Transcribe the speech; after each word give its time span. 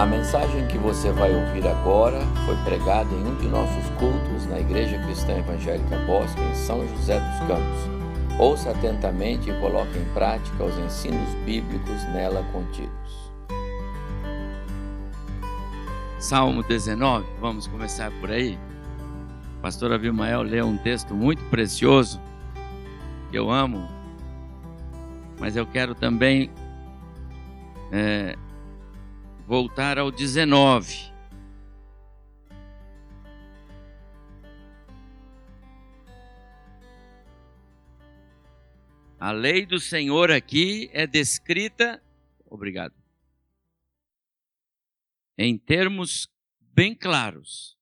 A 0.00 0.06
mensagem 0.06 0.66
que 0.66 0.78
você 0.78 1.12
vai 1.12 1.30
ouvir 1.30 1.68
agora 1.68 2.20
foi 2.46 2.56
pregada 2.64 3.14
em 3.14 3.22
um 3.22 3.34
de 3.34 3.46
nossos 3.48 3.84
cultos 3.98 4.46
na 4.46 4.58
Igreja 4.58 4.98
Cristã 5.04 5.36
Evangélica 5.36 5.94
Bosque, 6.06 6.40
em 6.40 6.54
São 6.54 6.88
José 6.88 7.20
dos 7.20 7.38
Campos. 7.40 8.38
Ouça 8.38 8.70
atentamente 8.70 9.50
e 9.50 9.60
coloque 9.60 9.98
em 9.98 10.04
prática 10.14 10.64
os 10.64 10.78
ensinos 10.78 11.34
bíblicos 11.44 12.02
nela 12.14 12.42
contidos. 12.50 13.30
Salmo 16.18 16.62
19, 16.62 17.26
vamos 17.38 17.66
começar 17.66 18.10
por 18.20 18.30
aí. 18.30 18.58
Pastor 19.60 19.92
Abimael 19.92 20.40
leu 20.40 20.66
um 20.66 20.78
texto 20.78 21.12
muito 21.12 21.44
precioso, 21.50 22.18
que 23.30 23.36
eu 23.36 23.50
amo, 23.50 23.86
mas 25.38 25.56
eu 25.56 25.66
quero 25.66 25.94
também 25.94 26.50
é, 27.92 28.34
voltar 29.50 29.98
ao 29.98 30.12
19. 30.12 31.12
A 39.18 39.32
lei 39.32 39.66
do 39.66 39.80
Senhor 39.80 40.30
aqui 40.30 40.88
é 40.92 41.04
descrita, 41.04 42.00
obrigado, 42.46 42.94
em 45.36 45.58
termos 45.58 46.28
bem 46.60 46.94
claros. 46.94 47.76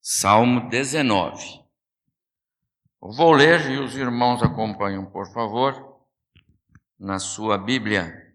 Salmo 0.00 0.68
19. 0.68 1.62
Vou 3.00 3.30
ler 3.30 3.70
e 3.70 3.78
os 3.78 3.94
irmãos 3.94 4.42
acompanham, 4.42 5.06
por 5.06 5.32
favor 5.32 5.91
na 7.02 7.18
sua 7.18 7.58
Bíblia. 7.58 8.32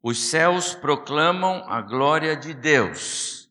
Os 0.00 0.30
céus 0.30 0.76
proclamam 0.76 1.64
a 1.68 1.82
glória 1.82 2.36
de 2.36 2.54
Deus, 2.54 3.50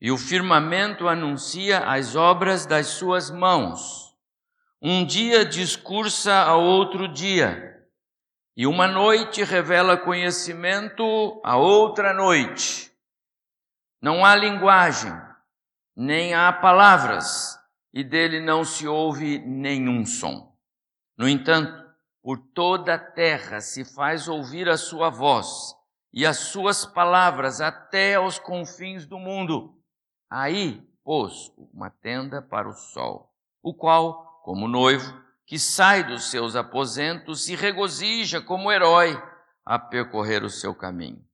e 0.00 0.12
o 0.12 0.16
firmamento 0.16 1.08
anuncia 1.08 1.80
as 1.80 2.14
obras 2.14 2.64
das 2.64 2.86
suas 2.86 3.28
mãos. 3.28 4.16
Um 4.80 5.04
dia 5.04 5.44
discursa 5.44 6.32
a 6.42 6.54
outro 6.54 7.08
dia, 7.08 7.84
e 8.56 8.68
uma 8.68 8.86
noite 8.86 9.42
revela 9.42 9.96
conhecimento 9.96 11.40
a 11.44 11.56
outra 11.56 12.14
noite. 12.14 12.92
Não 14.00 14.24
há 14.24 14.36
linguagem, 14.36 15.12
nem 15.96 16.34
há 16.34 16.52
palavras, 16.52 17.58
e 17.92 18.04
dele 18.04 18.40
não 18.40 18.64
se 18.64 18.86
ouve 18.86 19.40
nenhum 19.40 20.06
som. 20.06 20.56
No 21.18 21.28
entanto, 21.28 21.85
por 22.26 22.38
toda 22.38 22.94
a 22.94 22.98
terra 22.98 23.60
se 23.60 23.84
faz 23.84 24.26
ouvir 24.26 24.68
a 24.68 24.76
sua 24.76 25.08
voz 25.08 25.76
e 26.12 26.26
as 26.26 26.36
suas 26.38 26.84
palavras 26.84 27.60
até 27.60 28.16
aos 28.16 28.36
confins 28.36 29.06
do 29.06 29.16
mundo. 29.16 29.80
Aí 30.28 30.82
pôs 31.04 31.52
uma 31.56 31.88
tenda 31.88 32.42
para 32.42 32.68
o 32.68 32.72
sol, 32.72 33.32
o 33.62 33.72
qual, 33.72 34.40
como 34.42 34.66
noivo, 34.66 35.22
que 35.46 35.56
sai 35.56 36.02
dos 36.02 36.28
seus 36.28 36.56
aposentos, 36.56 37.44
se 37.44 37.54
regozija 37.54 38.40
como 38.40 38.72
herói 38.72 39.16
a 39.64 39.78
percorrer 39.78 40.42
o 40.42 40.50
seu 40.50 40.74
caminho. 40.74 41.24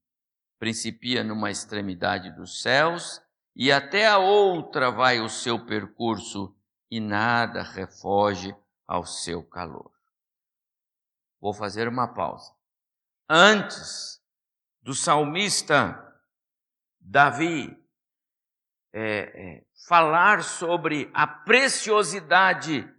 Principia 0.59 1.23
numa 1.23 1.49
extremidade 1.49 2.29
dos 2.29 2.61
céus 2.61 3.19
e 3.55 3.71
até 3.71 4.07
a 4.07 4.19
outra 4.19 4.91
vai 4.91 5.19
o 5.19 5.27
seu 5.27 5.65
percurso, 5.65 6.55
e 6.91 6.99
nada 6.99 7.63
refoge 7.63 8.55
ao 8.87 9.03
seu 9.03 9.41
calor. 9.41 9.92
Vou 11.43 11.53
fazer 11.53 11.89
uma 11.89 12.07
pausa. 12.07 12.53
Antes 13.29 14.21
do 14.81 14.93
salmista 14.93 16.01
Davi 17.01 17.77
é, 18.93 19.01
é, 19.03 19.63
falar 19.85 20.41
sobre 20.41 21.11
a 21.13 21.27
preciosidade 21.27 22.89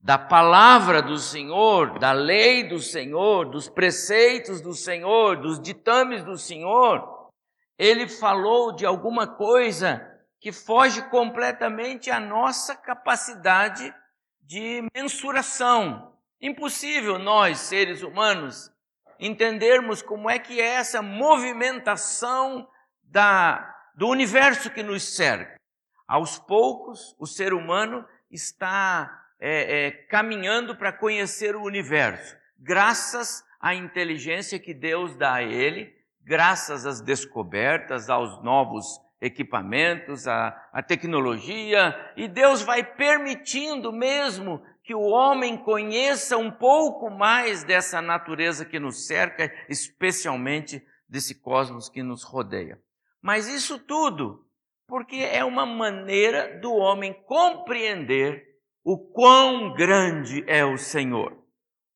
da 0.00 0.18
palavra 0.18 1.00
do 1.00 1.16
Senhor, 1.18 2.00
da 2.00 2.10
lei 2.10 2.68
do 2.68 2.80
Senhor, 2.80 3.48
dos 3.48 3.68
preceitos 3.68 4.60
do 4.60 4.74
Senhor, 4.74 5.36
dos 5.36 5.60
ditames 5.60 6.24
do 6.24 6.36
Senhor, 6.36 7.30
ele 7.78 8.08
falou 8.08 8.74
de 8.74 8.84
alguma 8.84 9.36
coisa 9.36 10.04
que 10.40 10.50
foge 10.50 11.00
completamente 11.10 12.10
à 12.10 12.18
nossa 12.18 12.74
capacidade 12.74 13.94
de 14.42 14.84
mensuração, 14.92 16.13
Impossível 16.44 17.18
nós, 17.18 17.58
seres 17.58 18.02
humanos, 18.02 18.70
entendermos 19.18 20.02
como 20.02 20.28
é 20.28 20.38
que 20.38 20.60
é 20.60 20.74
essa 20.74 21.00
movimentação 21.00 22.68
da, 23.02 23.74
do 23.94 24.08
universo 24.08 24.68
que 24.68 24.82
nos 24.82 25.16
cerca. 25.16 25.58
Aos 26.06 26.38
poucos, 26.38 27.16
o 27.18 27.26
ser 27.26 27.54
humano 27.54 28.04
está 28.30 29.24
é, 29.40 29.86
é, 29.86 29.90
caminhando 29.90 30.76
para 30.76 30.92
conhecer 30.92 31.56
o 31.56 31.62
universo, 31.62 32.36
graças 32.58 33.42
à 33.58 33.74
inteligência 33.74 34.58
que 34.58 34.74
Deus 34.74 35.16
dá 35.16 35.36
a 35.36 35.42
ele, 35.42 35.96
graças 36.20 36.84
às 36.84 37.00
descobertas, 37.00 38.10
aos 38.10 38.44
novos 38.44 39.00
equipamentos, 39.18 40.28
à, 40.28 40.48
à 40.74 40.82
tecnologia, 40.82 41.98
e 42.18 42.28
Deus 42.28 42.60
vai 42.60 42.84
permitindo 42.84 43.90
mesmo 43.90 44.62
que 44.84 44.94
o 44.94 45.00
homem 45.00 45.56
conheça 45.56 46.36
um 46.36 46.50
pouco 46.50 47.08
mais 47.10 47.64
dessa 47.64 48.02
natureza 48.02 48.66
que 48.66 48.78
nos 48.78 49.06
cerca, 49.06 49.50
especialmente 49.66 50.86
desse 51.08 51.40
cosmos 51.40 51.88
que 51.88 52.02
nos 52.02 52.22
rodeia. 52.22 52.78
Mas 53.22 53.48
isso 53.48 53.78
tudo 53.78 54.46
porque 54.86 55.16
é 55.16 55.42
uma 55.42 55.64
maneira 55.64 56.60
do 56.60 56.74
homem 56.74 57.14
compreender 57.26 58.44
o 58.84 58.98
quão 58.98 59.72
grande 59.72 60.44
é 60.46 60.62
o 60.62 60.76
Senhor, 60.76 61.42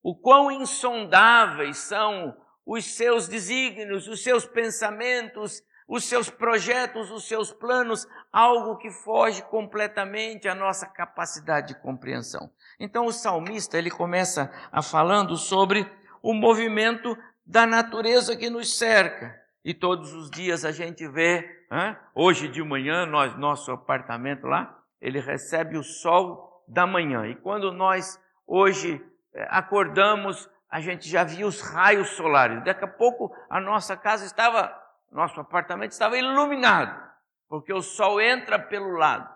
o 0.03 0.17
quão 0.17 0.51
insondáveis 0.51 1.77
são 1.77 2.35
os 2.65 2.97
seus 2.97 3.29
desígnios, 3.29 4.09
os 4.09 4.23
seus 4.23 4.47
pensamentos, 4.47 5.63
os 5.89 6.05
seus 6.05 6.29
projetos, 6.29 7.11
os 7.11 7.27
seus 7.27 7.51
planos, 7.51 8.07
algo 8.31 8.77
que 8.77 8.91
foge 8.91 9.43
completamente 9.45 10.47
à 10.47 10.55
nossa 10.55 10.87
capacidade 10.87 11.69
de 11.69 11.81
compreensão. 11.81 12.51
Então 12.79 13.07
o 13.07 13.13
salmista 13.13 13.79
ele 13.79 13.91
começa 13.91 14.53
a 14.71 14.83
falando 14.83 15.37
sobre 15.37 15.91
o 16.23 16.35
movimento 16.35 17.17
da 17.47 17.67
natureza 17.67 18.37
que 18.37 18.51
nos 18.51 18.77
cerca. 18.77 19.35
E 19.65 19.73
todos 19.73 20.13
os 20.13 20.31
dias 20.31 20.65
a 20.65 20.71
gente 20.71 21.09
vê, 21.09 21.65
hein? 21.73 21.97
hoje 22.15 22.49
de 22.49 22.63
manhã, 22.63 23.07
nós, 23.07 23.35
nosso 23.37 23.73
apartamento 23.73 24.47
lá, 24.47 24.79
ele 25.01 25.21
recebe 25.21 25.79
o 25.79 25.83
sol 25.83 26.63
da 26.69 26.87
manhã. 26.87 27.27
E 27.27 27.35
quando 27.35 27.73
nós 27.73 28.21
hoje 28.47 29.03
eh, 29.35 29.47
acordamos, 29.51 30.49
a 30.71 30.81
gente 30.81 31.09
já 31.09 31.25
via 31.25 31.47
os 31.47 31.61
raios 31.63 32.11
solares. 32.11 32.63
Daqui 32.65 32.85
a 32.85 32.89
pouco 32.89 33.35
a 33.49 33.61
nossa 33.61 33.97
casa 33.97 34.27
estava, 34.27 34.75
nosso 35.11 35.41
apartamento 35.41 35.93
estava 35.93 36.19
iluminado, 36.19 37.01
porque 37.49 37.73
o 37.73 37.83
sol 37.83 38.21
entra 38.21 38.59
pelo 38.59 38.97
lado. 38.97 39.29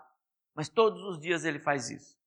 Mas 0.55 0.69
todos 0.69 1.01
os 1.03 1.19
dias 1.19 1.45
ele 1.45 1.59
faz 1.59 1.89
isso. 1.89 2.17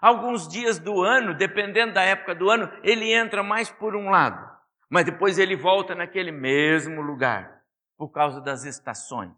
Alguns 0.00 0.48
dias 0.48 0.80
do 0.80 1.02
ano, 1.02 1.32
dependendo 1.32 1.94
da 1.94 2.02
época 2.02 2.34
do 2.34 2.50
ano, 2.50 2.68
ele 2.82 3.12
entra 3.12 3.42
mais 3.42 3.70
por 3.70 3.94
um 3.94 4.10
lado, 4.10 4.50
mas 4.90 5.04
depois 5.04 5.38
ele 5.38 5.54
volta 5.54 5.94
naquele 5.94 6.32
mesmo 6.32 7.00
lugar, 7.00 7.62
por 7.96 8.08
causa 8.08 8.40
das 8.40 8.64
estações. 8.64 9.32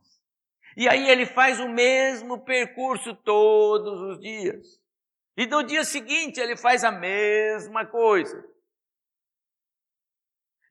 E 0.74 0.88
aí 0.88 1.08
ele 1.08 1.26
faz 1.26 1.60
o 1.60 1.68
mesmo 1.68 2.38
percurso 2.44 3.14
todos 3.14 4.00
os 4.00 4.20
dias. 4.20 4.80
E 5.36 5.46
no 5.46 5.62
dia 5.62 5.84
seguinte 5.84 6.40
ele 6.40 6.56
faz 6.56 6.82
a 6.82 6.90
mesma 6.90 7.84
coisa. 7.84 8.44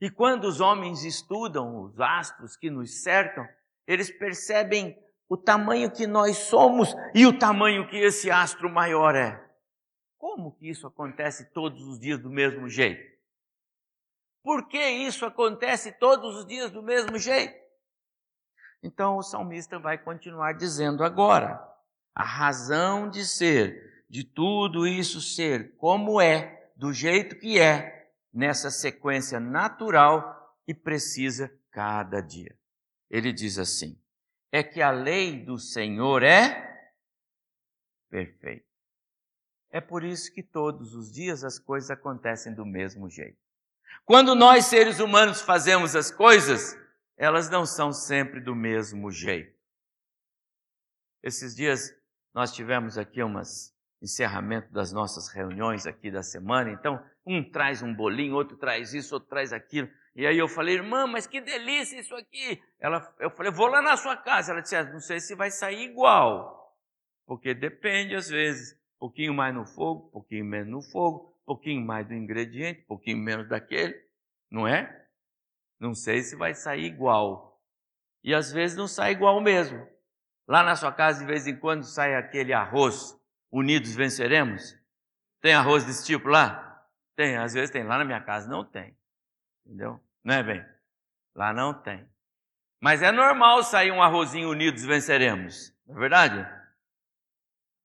E 0.04 0.10
quando 0.10 0.44
os 0.44 0.60
homens 0.60 1.06
estudam 1.06 1.82
os 1.82 1.98
astros 1.98 2.58
que 2.58 2.70
nos 2.70 3.04
cercam, 3.04 3.48
eles 3.88 4.12
percebem 4.12 5.02
o 5.30 5.38
tamanho 5.38 5.90
que 5.90 6.06
nós 6.06 6.40
somos 6.40 6.94
e 7.16 7.26
o 7.26 7.40
tamanho 7.40 7.88
que 7.88 7.96
esse 7.96 8.30
astro 8.30 8.70
maior 8.70 9.16
é. 9.16 9.42
Como 10.18 10.52
que 10.58 10.70
isso 10.70 10.86
acontece 10.86 11.54
todos 11.54 11.88
os 11.88 11.98
dias 11.98 12.20
do 12.20 12.30
mesmo 12.30 12.68
jeito? 12.68 13.02
Por 14.44 14.68
que 14.68 14.86
isso 14.86 15.26
acontece 15.26 15.94
todos 15.94 16.36
os 16.36 16.46
dias 16.46 16.70
do 16.70 16.84
mesmo 16.84 17.18
jeito? 17.18 17.58
Então 18.84 19.16
o 19.16 19.24
salmista 19.24 19.80
vai 19.80 19.98
continuar 19.98 20.52
dizendo 20.52 21.02
agora: 21.02 21.66
a 22.14 22.26
razão 22.26 23.10
de 23.10 23.26
ser, 23.26 24.04
de 24.10 24.26
tudo 24.26 24.86
isso 24.86 25.22
ser 25.22 25.78
como 25.78 26.20
é, 26.20 26.70
do 26.76 26.92
jeito 26.92 27.40
que 27.40 27.58
é, 27.58 28.03
nessa 28.34 28.72
sequência 28.72 29.40
natural 29.40 30.58
e 30.68 30.74
precisa 30.74 31.54
cada 31.72 32.22
dia. 32.22 32.58
Ele 33.10 33.32
diz 33.32 33.60
assim: 33.60 34.00
é 34.52 34.64
que 34.64 34.82
a 34.82 34.92
lei 34.92 35.44
do 35.44 35.58
Senhor 35.58 36.24
é 36.24 36.92
perfeita. 38.10 38.66
É 39.72 39.82
por 39.82 40.04
isso 40.04 40.32
que 40.32 40.44
todos 40.44 40.94
os 40.94 41.12
dias 41.12 41.44
as 41.44 41.58
coisas 41.58 41.90
acontecem 41.90 42.54
do 42.54 42.66
mesmo 42.66 43.10
jeito. 43.10 43.38
Quando 44.06 44.36
nós, 44.36 44.66
seres 44.66 45.00
humanos, 45.00 45.42
fazemos 45.42 45.96
as 45.96 46.12
coisas, 46.12 46.78
elas 47.18 47.50
não 47.50 47.66
são 47.66 47.92
sempre 47.92 48.40
do 48.40 48.56
mesmo 48.56 49.10
jeito. 49.12 49.58
Esses 51.24 51.56
dias 51.56 51.96
nós 52.34 52.52
tivemos 52.52 52.98
aqui 52.98 53.24
umas 53.24 53.74
encerramento 54.02 54.72
das 54.74 54.92
nossas 54.92 55.30
reuniões 55.30 55.88
aqui 55.88 56.12
da 56.12 56.22
semana, 56.22 56.70
então 56.70 57.04
um 57.26 57.44
traz 57.44 57.82
um 57.82 57.94
bolinho, 57.94 58.36
outro 58.36 58.58
traz 58.58 58.94
isso, 58.94 59.14
outro 59.14 59.30
traz 59.30 59.54
aquilo. 59.54 59.90
E 60.16 60.28
aí 60.28 60.38
eu 60.38 60.48
falei, 60.48 60.76
irmã, 60.76 61.08
mas 61.08 61.26
que 61.26 61.42
delícia 61.42 62.00
isso 62.00 62.16
aqui. 62.16 62.62
Ela, 62.80 63.14
eu 63.20 63.32
falei, 63.32 63.52
vou 63.52 63.68
lá 63.68 63.82
na 63.82 63.98
sua 63.98 64.16
casa. 64.16 64.52
Ela 64.52 64.62
disse, 64.62 64.76
ah, 64.76 64.84
não 64.84 65.00
sei 65.00 65.20
se 65.20 65.36
vai 65.36 65.50
sair 65.50 65.86
igual, 65.86 66.78
porque 67.26 67.54
depende 67.54 68.16
às 68.16 68.30
vezes. 68.30 68.74
Um 68.96 69.08
pouquinho 69.08 69.34
mais 69.34 69.54
no 69.54 69.66
fogo, 69.66 70.08
um 70.08 70.12
pouquinho 70.12 70.46
menos 70.46 70.70
no 70.70 70.82
fogo, 70.82 71.38
um 71.42 71.46
pouquinho 71.46 71.86
mais 71.86 72.08
do 72.08 72.14
ingrediente, 72.14 72.84
um 72.84 72.86
pouquinho 72.86 73.18
menos 73.18 73.50
daquele, 73.50 73.94
não 74.50 74.66
é? 74.66 75.08
Não 75.78 75.94
sei 75.94 76.22
se 76.22 76.38
vai 76.38 76.54
sair 76.54 76.86
igual. 76.86 77.62
E 78.24 78.34
às 78.34 78.54
vezes 78.54 78.78
não 78.78 78.88
sai 78.88 79.12
igual 79.12 79.42
mesmo. 79.42 79.86
Lá 80.48 80.64
na 80.64 80.78
sua 80.78 80.94
casa, 80.94 81.20
de 81.20 81.26
vez 81.26 81.46
em 81.48 81.58
quando, 81.58 81.84
sai 81.84 82.16
aquele 82.16 82.54
arroz, 82.54 83.20
unidos 83.52 83.94
venceremos. 83.94 84.74
Tem 85.42 85.54
arroz 85.54 85.84
desse 85.84 86.06
tipo 86.06 86.30
lá? 86.30 86.73
Tem, 87.16 87.38
às 87.38 87.54
vezes 87.54 87.70
tem. 87.70 87.84
Lá 87.84 87.98
na 87.98 88.06
minha 88.06 88.22
casa 88.22 88.50
não 88.50 88.64
tem. 88.64 88.96
Entendeu? 89.66 90.00
Não 90.24 90.36
é 90.36 90.44
bem? 90.44 90.66
Lá 91.36 91.54
não 91.54 91.74
tem. 91.74 92.08
Mas 92.82 93.02
é 93.02 93.12
normal 93.12 93.64
sair 93.64 93.92
um 93.92 94.02
arrozinho 94.02 94.50
unidos 94.50 94.84
venceremos. 94.84 95.74
Não 95.88 95.96
é 95.96 96.00
verdade? 96.00 96.48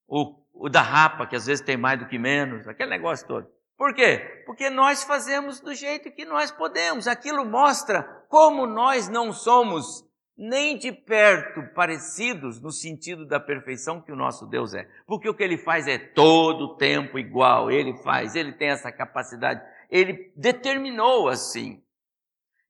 O, 0.07 0.35
o 0.53 0.69
da 0.69 0.81
rapa, 0.81 1.25
que 1.25 1.35
às 1.35 1.45
vezes 1.45 1.63
tem 1.63 1.77
mais 1.77 1.99
do 1.99 2.07
que 2.07 2.17
menos, 2.17 2.67
aquele 2.67 2.89
negócio 2.89 3.27
todo. 3.27 3.49
Por 3.77 3.93
quê? 3.93 4.43
Porque 4.45 4.69
nós 4.69 5.03
fazemos 5.03 5.61
do 5.61 5.73
jeito 5.73 6.11
que 6.11 6.25
nós 6.25 6.51
podemos. 6.51 7.07
Aquilo 7.07 7.45
mostra 7.45 8.03
como 8.27 8.65
nós 8.65 9.07
não 9.07 9.31
somos 9.31 10.05
nem 10.39 10.77
de 10.77 10.89
perto 10.93 11.61
parecidos 11.73 12.61
no 12.61 12.71
sentido 12.71 13.25
da 13.25 13.41
perfeição 13.41 13.99
que 13.99 14.09
o 14.09 14.15
nosso 14.15 14.47
Deus 14.47 14.73
é. 14.73 14.89
Porque 15.05 15.27
o 15.27 15.33
que 15.33 15.43
ele 15.43 15.57
faz 15.57 15.85
é 15.85 15.97
todo 15.97 16.61
o 16.61 16.75
tempo 16.77 17.19
igual, 17.19 17.69
ele 17.69 17.93
faz, 18.03 18.35
ele 18.35 18.53
tem 18.53 18.69
essa 18.69 18.89
capacidade, 18.89 19.61
ele 19.89 20.31
determinou 20.37 21.27
assim. 21.27 21.83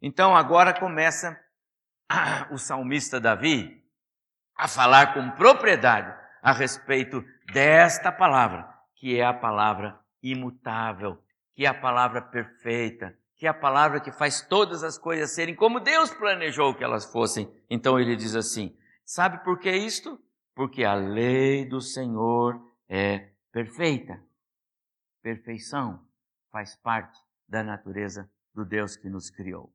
Então 0.02 0.36
agora 0.36 0.74
começa 0.74 1.40
o 2.50 2.58
salmista 2.58 3.20
Davi 3.20 3.84
a 4.58 4.68
falar 4.68 5.14
com 5.14 5.30
propriedade 5.32 6.12
a 6.42 6.52
respeito 6.52 7.24
desta 7.54 8.12
palavra, 8.12 8.68
que 8.96 9.20
é 9.20 9.24
a 9.24 9.34
palavra 9.34 10.00
imutável, 10.24 11.24
que 11.54 11.68
é 11.68 11.70
a 11.70 11.74
palavra 11.74 12.20
perfeita, 12.20 13.16
que 13.40 13.48
é 13.48 13.50
a 13.50 13.54
palavra 13.54 14.02
que 14.02 14.12
faz 14.12 14.42
todas 14.42 14.84
as 14.84 14.98
coisas 14.98 15.32
serem 15.32 15.56
como 15.56 15.80
Deus 15.80 16.14
planejou 16.14 16.76
que 16.76 16.84
elas 16.84 17.06
fossem. 17.06 17.50
Então 17.70 17.98
ele 17.98 18.18
diz 18.18 18.36
assim: 18.36 18.78
sabe 19.06 19.42
por 19.46 19.58
que 19.58 19.72
isto? 19.72 20.22
Porque 20.54 20.84
a 20.84 20.94
lei 20.94 21.66
do 21.66 21.80
Senhor 21.80 22.62
é 22.90 23.32
perfeita. 23.50 24.22
Perfeição 25.22 26.06
faz 26.52 26.76
parte 26.76 27.18
da 27.48 27.64
natureza 27.64 28.30
do 28.54 28.66
Deus 28.66 28.98
que 28.98 29.10
nos 29.10 29.30
criou. 29.30 29.74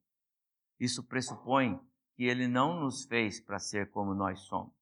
Isso 0.78 1.02
pressupõe 1.02 1.80
que 2.16 2.24
ele 2.24 2.46
não 2.46 2.78
nos 2.78 3.06
fez 3.06 3.40
para 3.40 3.58
ser 3.58 3.90
como 3.90 4.14
nós 4.14 4.40
somos. 4.40 4.74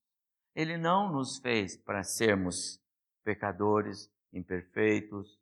Ele 0.56 0.76
não 0.76 1.10
nos 1.10 1.38
fez 1.38 1.76
para 1.76 2.02
sermos 2.02 2.82
pecadores, 3.22 4.10
imperfeitos, 4.32 5.40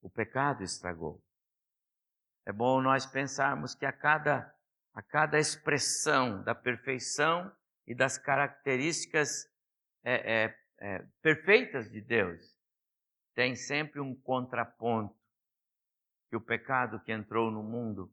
o 0.00 0.08
pecado 0.08 0.62
estragou. 0.62 1.22
É 2.46 2.52
bom 2.52 2.80
nós 2.80 3.06
pensarmos 3.06 3.74
que 3.74 3.86
a 3.86 3.92
cada, 3.92 4.54
a 4.94 5.02
cada 5.02 5.38
expressão 5.38 6.42
da 6.42 6.54
perfeição 6.54 7.50
e 7.86 7.94
das 7.94 8.18
características 8.18 9.46
é, 10.02 10.44
é, 10.44 10.58
é, 10.80 11.06
perfeitas 11.22 11.90
de 11.90 12.00
Deus, 12.00 12.56
tem 13.34 13.54
sempre 13.54 14.00
um 14.00 14.14
contraponto 14.14 15.14
que 16.28 16.36
o 16.36 16.40
pecado 16.40 17.00
que 17.00 17.12
entrou 17.12 17.50
no 17.50 17.62
mundo 17.62 18.12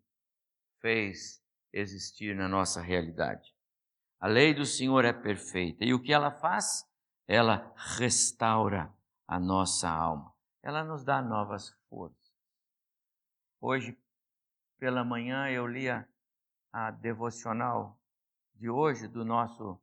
fez 0.79 1.43
existir 1.71 2.35
na 2.35 2.47
nossa 2.47 2.81
realidade. 2.81 3.53
A 4.19 4.27
lei 4.27 4.53
do 4.53 4.65
Senhor 4.65 5.05
é 5.05 5.13
perfeita 5.13 5.85
e 5.85 5.93
o 5.93 6.01
que 6.01 6.11
ela 6.11 6.31
faz? 6.31 6.83
Ela 7.27 7.73
restaura 7.75 8.91
a 9.27 9.39
nossa 9.39 9.89
alma 9.89 10.37
ela 10.67 10.83
nos 10.83 11.05
dá 11.05 11.21
novas 11.21 11.69
forças. 11.89 12.35
Hoje, 13.61 13.97
pela 14.79 15.03
manhã, 15.03 15.49
eu 15.49 15.67
li 15.67 15.89
a, 15.89 16.91
devocional 16.91 17.99
de 18.55 18.69
hoje, 18.69 19.07
do 19.07 19.25
nosso 19.25 19.79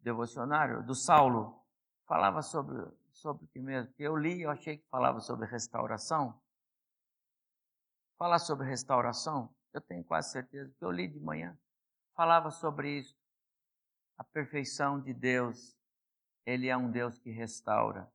devocionário, 0.00 0.82
do 0.82 0.94
Saulo. 0.94 1.62
Falava 2.06 2.42
sobre, 2.42 2.90
sobre 3.12 3.44
o 3.44 3.48
que 3.48 3.60
mesmo? 3.60 3.92
Eu 3.98 4.16
li 4.16 4.42
eu 4.42 4.50
achei 4.50 4.78
que 4.78 4.88
falava 4.88 5.20
sobre 5.20 5.46
restauração. 5.46 6.40
Falar 8.16 8.38
sobre 8.38 8.66
restauração, 8.66 9.54
eu 9.72 9.80
tenho 9.80 10.02
quase 10.02 10.32
certeza, 10.32 10.74
que 10.76 10.84
eu 10.84 10.90
li 10.90 11.06
de 11.06 11.20
manhã. 11.20 11.56
Falava 12.14 12.50
sobre 12.50 12.98
isso. 12.98 13.16
A 14.16 14.24
perfeição 14.24 15.00
de 15.00 15.14
Deus. 15.14 15.76
Ele 16.44 16.68
é 16.68 16.76
um 16.76 16.90
Deus 16.90 17.18
que 17.18 17.30
restaura. 17.30 18.10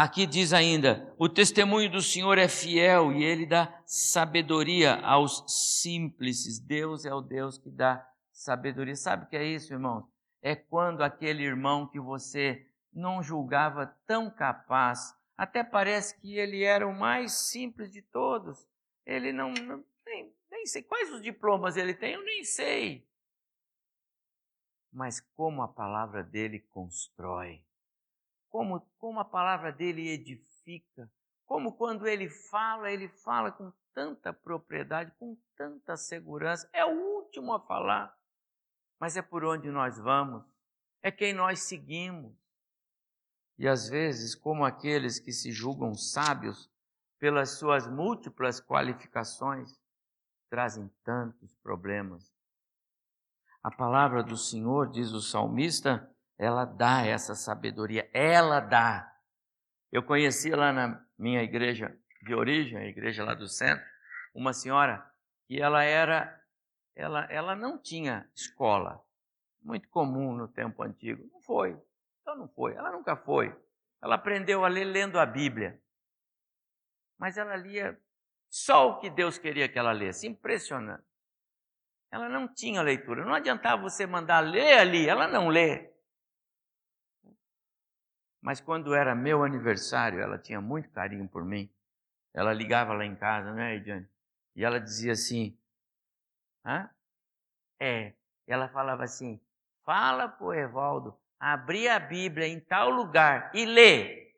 Aqui 0.00 0.28
diz 0.28 0.52
ainda: 0.52 1.12
o 1.18 1.28
testemunho 1.28 1.90
do 1.90 2.00
Senhor 2.00 2.38
é 2.38 2.46
fiel 2.46 3.12
e 3.12 3.24
ele 3.24 3.44
dá 3.44 3.82
sabedoria 3.84 4.94
aos 5.00 5.42
simples. 5.48 6.60
Deus 6.60 7.04
é 7.04 7.12
o 7.12 7.20
Deus 7.20 7.58
que 7.58 7.68
dá 7.68 8.08
sabedoria. 8.30 8.94
Sabe 8.94 9.24
o 9.24 9.28
que 9.28 9.36
é 9.36 9.42
isso, 9.42 9.72
irmãos? 9.72 10.04
É 10.40 10.54
quando 10.54 11.02
aquele 11.02 11.42
irmão 11.42 11.84
que 11.84 11.98
você 11.98 12.64
não 12.92 13.20
julgava 13.24 13.86
tão 14.06 14.30
capaz, 14.30 15.16
até 15.36 15.64
parece 15.64 16.16
que 16.20 16.38
ele 16.38 16.62
era 16.62 16.86
o 16.86 16.96
mais 16.96 17.32
simples 17.32 17.90
de 17.90 18.00
todos. 18.00 18.64
Ele 19.04 19.32
não, 19.32 19.52
não 19.52 19.84
nem, 20.06 20.32
nem 20.48 20.64
sei 20.64 20.84
quais 20.84 21.12
os 21.12 21.20
diplomas 21.20 21.76
ele 21.76 21.92
tem, 21.92 22.14
eu 22.14 22.24
nem 22.24 22.44
sei. 22.44 23.04
Mas 24.92 25.18
como 25.34 25.60
a 25.60 25.66
palavra 25.66 26.22
dele 26.22 26.60
constrói 26.70 27.66
como, 28.48 28.80
como 28.98 29.20
a 29.20 29.24
palavra 29.24 29.72
dele 29.72 30.08
edifica, 30.08 31.10
como 31.44 31.76
quando 31.76 32.06
ele 32.06 32.28
fala, 32.28 32.90
ele 32.90 33.08
fala 33.08 33.50
com 33.50 33.72
tanta 33.94 34.32
propriedade, 34.32 35.12
com 35.18 35.36
tanta 35.56 35.96
segurança. 35.96 36.68
É 36.72 36.84
o 36.84 36.90
último 36.90 37.52
a 37.54 37.60
falar, 37.60 38.14
mas 39.00 39.16
é 39.16 39.22
por 39.22 39.44
onde 39.44 39.70
nós 39.70 39.98
vamos, 39.98 40.44
é 41.02 41.10
quem 41.10 41.32
nós 41.32 41.60
seguimos. 41.60 42.36
E 43.58 43.66
às 43.66 43.88
vezes, 43.88 44.34
como 44.34 44.64
aqueles 44.64 45.18
que 45.18 45.32
se 45.32 45.50
julgam 45.50 45.94
sábios 45.94 46.70
pelas 47.18 47.58
suas 47.58 47.88
múltiplas 47.88 48.60
qualificações, 48.60 49.76
trazem 50.48 50.88
tantos 51.02 51.54
problemas. 51.56 52.32
A 53.62 53.70
palavra 53.70 54.22
do 54.22 54.36
Senhor, 54.36 54.88
diz 54.90 55.10
o 55.10 55.20
salmista, 55.20 56.08
ela 56.38 56.64
dá 56.64 57.04
essa 57.04 57.34
sabedoria, 57.34 58.08
ela 58.12 58.60
dá. 58.60 59.12
Eu 59.90 60.02
conheci 60.02 60.50
lá 60.50 60.72
na 60.72 61.04
minha 61.18 61.42
igreja 61.42 61.98
de 62.22 62.34
origem, 62.34 62.78
a 62.78 62.86
igreja 62.86 63.24
lá 63.24 63.34
do 63.34 63.48
centro, 63.48 63.84
uma 64.32 64.52
senhora 64.52 65.04
que 65.46 65.60
ela 65.60 65.82
era, 65.82 66.40
ela, 66.94 67.24
ela 67.24 67.56
não 67.56 67.76
tinha 67.76 68.30
escola, 68.34 69.02
muito 69.60 69.88
comum 69.88 70.32
no 70.32 70.46
tempo 70.46 70.82
antigo. 70.82 71.28
Não 71.32 71.40
foi, 71.40 71.76
então 72.22 72.36
não 72.36 72.48
foi, 72.48 72.74
ela 72.74 72.92
nunca 72.92 73.16
foi. 73.16 73.54
Ela 74.00 74.14
aprendeu 74.14 74.64
a 74.64 74.68
ler 74.68 74.84
lendo 74.84 75.18
a 75.18 75.26
Bíblia. 75.26 75.80
Mas 77.18 77.36
ela 77.36 77.56
lia 77.56 78.00
só 78.48 78.90
o 78.90 78.98
que 79.00 79.10
Deus 79.10 79.38
queria 79.38 79.68
que 79.68 79.78
ela 79.78 79.90
lesse, 79.90 80.28
impressionante. 80.28 81.02
Ela 82.12 82.28
não 82.28 82.46
tinha 82.46 82.80
leitura, 82.80 83.24
não 83.24 83.34
adiantava 83.34 83.82
você 83.82 84.06
mandar 84.06 84.40
ler 84.40 84.78
ali, 84.78 85.08
ela 85.08 85.26
não 85.26 85.48
lê. 85.48 85.97
Mas 88.40 88.60
quando 88.60 88.94
era 88.94 89.14
meu 89.14 89.42
aniversário, 89.42 90.20
ela 90.20 90.38
tinha 90.38 90.60
muito 90.60 90.90
carinho 90.90 91.28
por 91.28 91.44
mim. 91.44 91.70
Ela 92.32 92.52
ligava 92.52 92.92
lá 92.92 93.04
em 93.04 93.16
casa, 93.16 93.52
né, 93.52 93.76
Ediane? 93.76 94.08
E 94.54 94.64
ela 94.64 94.80
dizia 94.80 95.12
assim: 95.12 95.58
Hã? 96.64 96.88
É. 97.80 98.14
Ela 98.46 98.68
falava 98.68 99.04
assim: 99.04 99.40
fala 99.84 100.28
pro 100.28 100.54
Evaldo 100.54 101.18
abrir 101.38 101.88
a 101.88 102.00
Bíblia 102.00 102.46
em 102.46 102.60
tal 102.60 102.90
lugar 102.90 103.50
e 103.54 103.64
lê. 103.64 104.34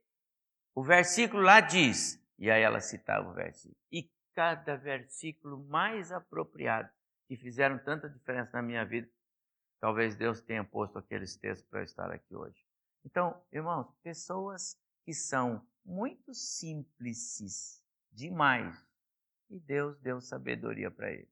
O 0.74 0.82
versículo 0.82 1.42
lá 1.42 1.60
diz. 1.60 2.20
E 2.38 2.50
aí 2.50 2.62
ela 2.62 2.80
citava 2.80 3.28
o 3.28 3.34
versículo. 3.34 3.76
E 3.90 4.10
cada 4.34 4.76
versículo 4.76 5.58
mais 5.64 6.12
apropriado, 6.12 6.88
que 7.26 7.36
fizeram 7.36 7.78
tanta 7.78 8.08
diferença 8.08 8.50
na 8.54 8.62
minha 8.62 8.84
vida. 8.84 9.08
Talvez 9.80 10.16
Deus 10.16 10.40
tenha 10.40 10.64
posto 10.64 10.98
aqueles 10.98 11.36
textos 11.36 11.68
para 11.68 11.80
eu 11.80 11.84
estar 11.84 12.10
aqui 12.10 12.34
hoje. 12.34 12.69
Então, 13.04 13.40
irmãos, 13.52 13.86
pessoas 14.02 14.76
que 15.04 15.14
são 15.14 15.64
muito 15.84 16.34
simples 16.34 17.82
demais, 18.12 18.76
E 19.48 19.58
Deus 19.58 19.98
deu 19.98 20.20
sabedoria 20.20 20.90
para 20.90 21.10
eles. 21.10 21.28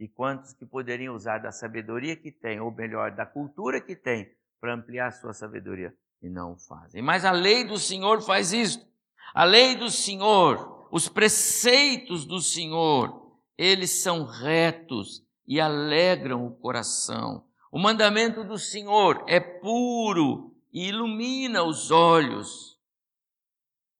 E 0.00 0.08
quantos 0.08 0.52
que 0.52 0.66
poderiam 0.66 1.14
usar 1.14 1.38
da 1.38 1.52
sabedoria 1.52 2.16
que 2.16 2.32
tem, 2.32 2.58
ou 2.58 2.72
melhor, 2.72 3.12
da 3.12 3.24
cultura 3.24 3.80
que 3.80 3.94
tem, 3.94 4.34
para 4.60 4.74
ampliar 4.74 5.06
a 5.06 5.12
sua 5.12 5.32
sabedoria 5.32 5.96
e 6.20 6.28
não 6.28 6.56
fazem. 6.56 7.00
Mas 7.00 7.24
a 7.24 7.30
lei 7.30 7.64
do 7.64 7.78
Senhor 7.78 8.20
faz 8.20 8.52
isso. 8.52 8.84
A 9.32 9.44
lei 9.44 9.76
do 9.76 9.90
Senhor, 9.90 10.88
os 10.90 11.08
preceitos 11.08 12.24
do 12.24 12.40
Senhor, 12.40 13.38
eles 13.56 14.02
são 14.02 14.24
retos 14.24 15.24
e 15.46 15.60
alegram 15.60 16.44
o 16.44 16.56
coração. 16.56 17.46
O 17.70 17.78
mandamento 17.78 18.42
do 18.42 18.58
Senhor 18.58 19.24
é 19.28 19.38
puro 19.38 20.53
e 20.74 20.88
ilumina 20.88 21.62
os 21.62 21.92
olhos. 21.92 22.76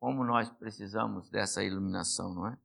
Como 0.01 0.25
nós 0.25 0.51
precisamos 0.51 1.31
dessa 1.31 1.63
iluminação, 1.63 2.35
não 2.35 2.49
é? 2.49 2.59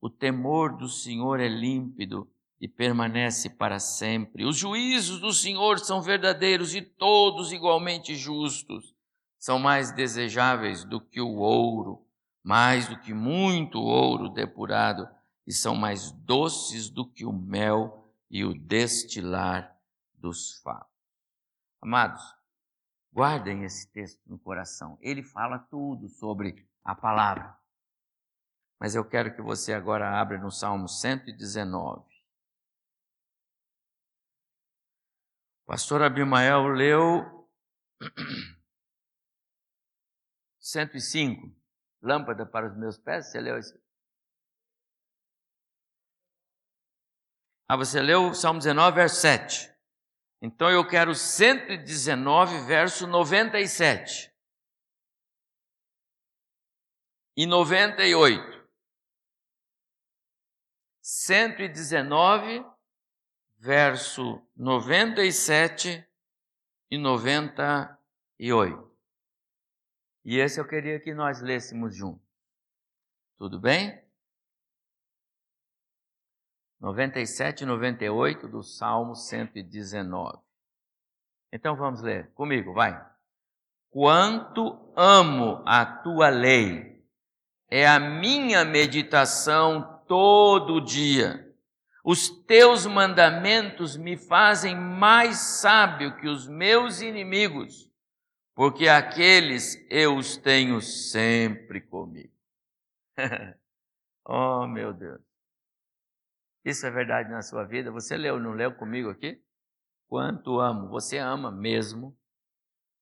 O 0.00 0.08
temor 0.08 0.74
do 0.76 0.88
Senhor 0.88 1.38
é 1.38 1.48
límpido 1.48 2.28
e 2.58 2.66
permanece 2.66 3.50
para 3.50 3.78
sempre. 3.78 4.46
Os 4.46 4.56
juízos 4.56 5.20
do 5.20 5.32
Senhor 5.32 5.78
são 5.78 6.00
verdadeiros 6.00 6.74
e 6.74 6.80
todos 6.80 7.52
igualmente 7.52 8.16
justos. 8.16 8.94
São 9.38 9.58
mais 9.58 9.92
desejáveis 9.92 10.84
do 10.84 11.00
que 11.00 11.20
o 11.20 11.36
ouro, 11.36 12.04
mais 12.42 12.88
do 12.88 12.98
que 12.98 13.12
muito 13.12 13.78
ouro 13.78 14.30
depurado, 14.30 15.06
e 15.46 15.52
são 15.52 15.74
mais 15.74 16.10
doces 16.10 16.88
do 16.88 17.06
que 17.06 17.24
o 17.26 17.32
mel 17.32 18.12
e 18.30 18.44
o 18.44 18.54
destilar 18.54 19.76
dos 20.14 20.60
favos. 20.62 20.86
Amados, 21.80 22.22
guardem 23.12 23.64
esse 23.64 23.90
texto 23.92 24.20
no 24.26 24.38
coração. 24.38 24.98
Ele 25.00 25.22
fala 25.22 25.58
tudo 25.58 26.08
sobre 26.08 26.66
a 26.82 26.94
palavra. 26.94 27.56
Mas 28.80 28.94
eu 28.94 29.04
quero 29.04 29.34
que 29.34 29.42
você 29.42 29.72
agora 29.72 30.20
abra 30.20 30.38
no 30.38 30.50
Salmo 30.50 30.88
119. 30.88 32.10
pastor 35.64 36.02
Abimael 36.02 36.68
leu 36.68 37.48
105, 40.60 41.50
lâmpada 42.02 42.44
para 42.44 42.66
os 42.66 42.76
meus 42.76 42.98
pés. 42.98 43.30
Você 43.30 43.40
leu 43.40 43.58
isso? 43.58 43.80
Ah, 47.66 47.76
você 47.76 48.02
leu 48.02 48.28
o 48.28 48.34
Salmo 48.34 48.58
19, 48.58 48.94
verso 48.94 49.20
7. 49.22 49.71
Então 50.44 50.68
eu 50.68 50.84
quero 50.84 51.14
119, 51.14 52.66
verso 52.66 53.06
97. 53.06 54.34
E 57.36 57.46
98. 57.46 58.68
119, 61.00 62.66
verso 63.56 64.44
97 64.56 66.04
e 66.90 66.98
98. 66.98 68.92
E 70.24 70.38
esse 70.38 70.58
eu 70.58 70.66
queria 70.66 70.98
que 70.98 71.14
nós 71.14 71.40
lêssemos 71.40 71.94
juntos. 71.94 72.26
Tudo 73.38 73.60
bem? 73.60 74.01
97 76.82 77.62
e 77.62 77.66
98 77.66 78.46
do 78.46 78.62
Salmo 78.62 79.14
119. 79.14 80.38
Então 81.50 81.74
vamos 81.74 82.02
ler 82.02 82.30
comigo, 82.34 82.74
vai. 82.74 83.02
Quanto 83.88 84.92
amo 84.94 85.62
a 85.64 85.86
tua 85.86 86.28
lei, 86.28 87.02
é 87.70 87.88
a 87.88 87.98
minha 87.98 88.66
meditação 88.66 90.02
todo 90.06 90.78
dia 90.78 91.48
os 92.04 92.28
teus 92.28 92.84
mandamentos 92.84 93.96
me 93.96 94.16
fazem 94.16 94.74
mais 94.74 95.38
sábio 95.60 96.16
que 96.16 96.26
os 96.26 96.48
meus 96.48 97.00
inimigos, 97.00 97.88
porque 98.54 98.88
aqueles 98.88 99.76
eu 99.88 100.16
os 100.16 100.36
tenho 100.36 100.80
sempre 100.80 101.80
comigo. 101.80 102.32
oh, 104.26 104.66
meu 104.66 104.92
Deus. 104.92 105.31
Isso 106.64 106.86
é 106.86 106.90
verdade 106.90 107.30
na 107.30 107.42
sua 107.42 107.64
vida? 107.64 107.90
Você 107.90 108.16
leu, 108.16 108.38
não 108.38 108.52
leu 108.52 108.74
comigo 108.74 109.10
aqui? 109.10 109.42
Quanto 110.08 110.60
amo? 110.60 110.88
Você 110.88 111.18
ama 111.18 111.50
mesmo? 111.50 112.16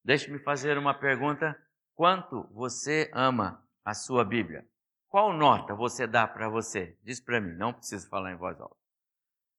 Deixe-me 0.05 0.39
fazer 0.39 0.79
uma 0.79 0.95
pergunta. 0.95 1.57
Quanto 1.95 2.49
você 2.53 3.11
ama 3.13 3.63
a 3.85 3.93
sua 3.93 4.25
Bíblia? 4.25 4.65
Qual 5.09 5.33
nota 5.33 5.75
você 5.75 6.07
dá 6.07 6.27
para 6.27 6.49
você? 6.49 6.97
Diz 7.03 7.21
para 7.21 7.41
mim, 7.41 7.53
não 7.57 7.73
preciso 7.73 8.09
falar 8.09 8.33
em 8.33 8.37
voz 8.37 8.59
alta. 8.61 8.77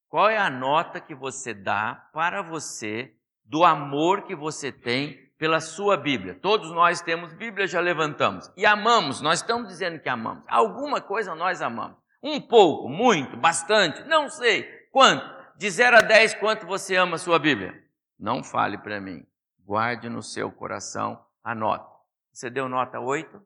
Qual 0.08 0.30
é 0.30 0.38
a 0.38 0.50
nota 0.50 1.00
que 1.00 1.14
você 1.14 1.54
dá 1.54 2.10
para 2.12 2.42
você 2.42 3.16
do 3.46 3.64
amor 3.64 4.24
que 4.24 4.36
você 4.36 4.72
tem 4.72 5.18
pela 5.38 5.60
sua 5.60 5.96
Bíblia? 5.96 6.40
Todos 6.40 6.72
nós 6.72 7.02
temos 7.02 7.34
Bíblia, 7.34 7.68
já 7.68 7.80
levantamos. 7.80 8.52
E 8.58 8.66
amamos, 8.66 9.22
nós 9.22 9.40
estamos 9.40 9.68
dizendo 9.68 10.00
que 10.00 10.10
amamos. 10.10 10.44
Alguma 10.48 11.00
coisa 11.00 11.36
nós 11.36 11.62
amamos. 11.62 12.01
Um 12.22 12.40
pouco, 12.40 12.88
muito, 12.88 13.36
bastante, 13.38 14.04
não 14.04 14.30
sei. 14.30 14.64
Quanto? 14.92 15.42
De 15.58 15.70
0 15.70 15.98
a 15.98 16.02
10, 16.02 16.36
quanto 16.36 16.66
você 16.66 16.96
ama 16.96 17.16
a 17.16 17.20
sua 17.20 17.40
Bíblia? 17.40 17.84
Não 18.20 18.44
fale 18.44 18.78
para 18.78 19.00
mim. 19.00 19.26
Guarde 19.60 20.10
no 20.10 20.22
seu 20.22 20.52
coração 20.52 21.24
a 21.44 21.56
nota. 21.56 21.90
Você 22.32 22.50
deu 22.50 22.68
nota 22.70 23.00
8? 23.00 23.42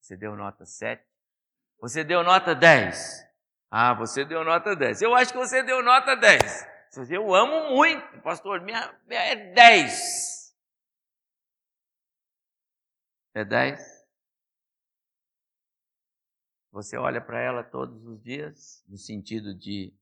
Você 0.00 0.16
deu 0.16 0.36
nota 0.36 0.64
7? 0.64 1.02
Você 1.80 2.04
deu 2.04 2.22
nota 2.22 2.54
10? 2.54 3.24
Ah, 3.70 3.92
você 3.92 4.24
deu 4.24 4.44
nota 4.44 4.74
10. 4.76 5.02
Eu 5.02 5.14
acho 5.14 5.32
que 5.32 5.38
você 5.38 5.62
deu 5.62 5.82
nota 5.82 6.14
10. 6.14 6.74
Você 6.90 7.00
diz, 7.00 7.10
eu 7.10 7.34
amo 7.34 7.74
muito, 7.74 8.20
pastor, 8.20 8.60
minha, 8.60 8.94
minha 9.06 9.20
é 9.20 9.34
10. 9.52 10.54
É 13.34 13.44
10? 13.44 13.93
Você 16.74 16.96
olha 16.96 17.20
para 17.20 17.40
ela 17.40 17.62
todos 17.62 18.04
os 18.04 18.20
dias, 18.20 18.84
no 18.88 18.98
sentido 18.98 19.54
de 19.54 19.94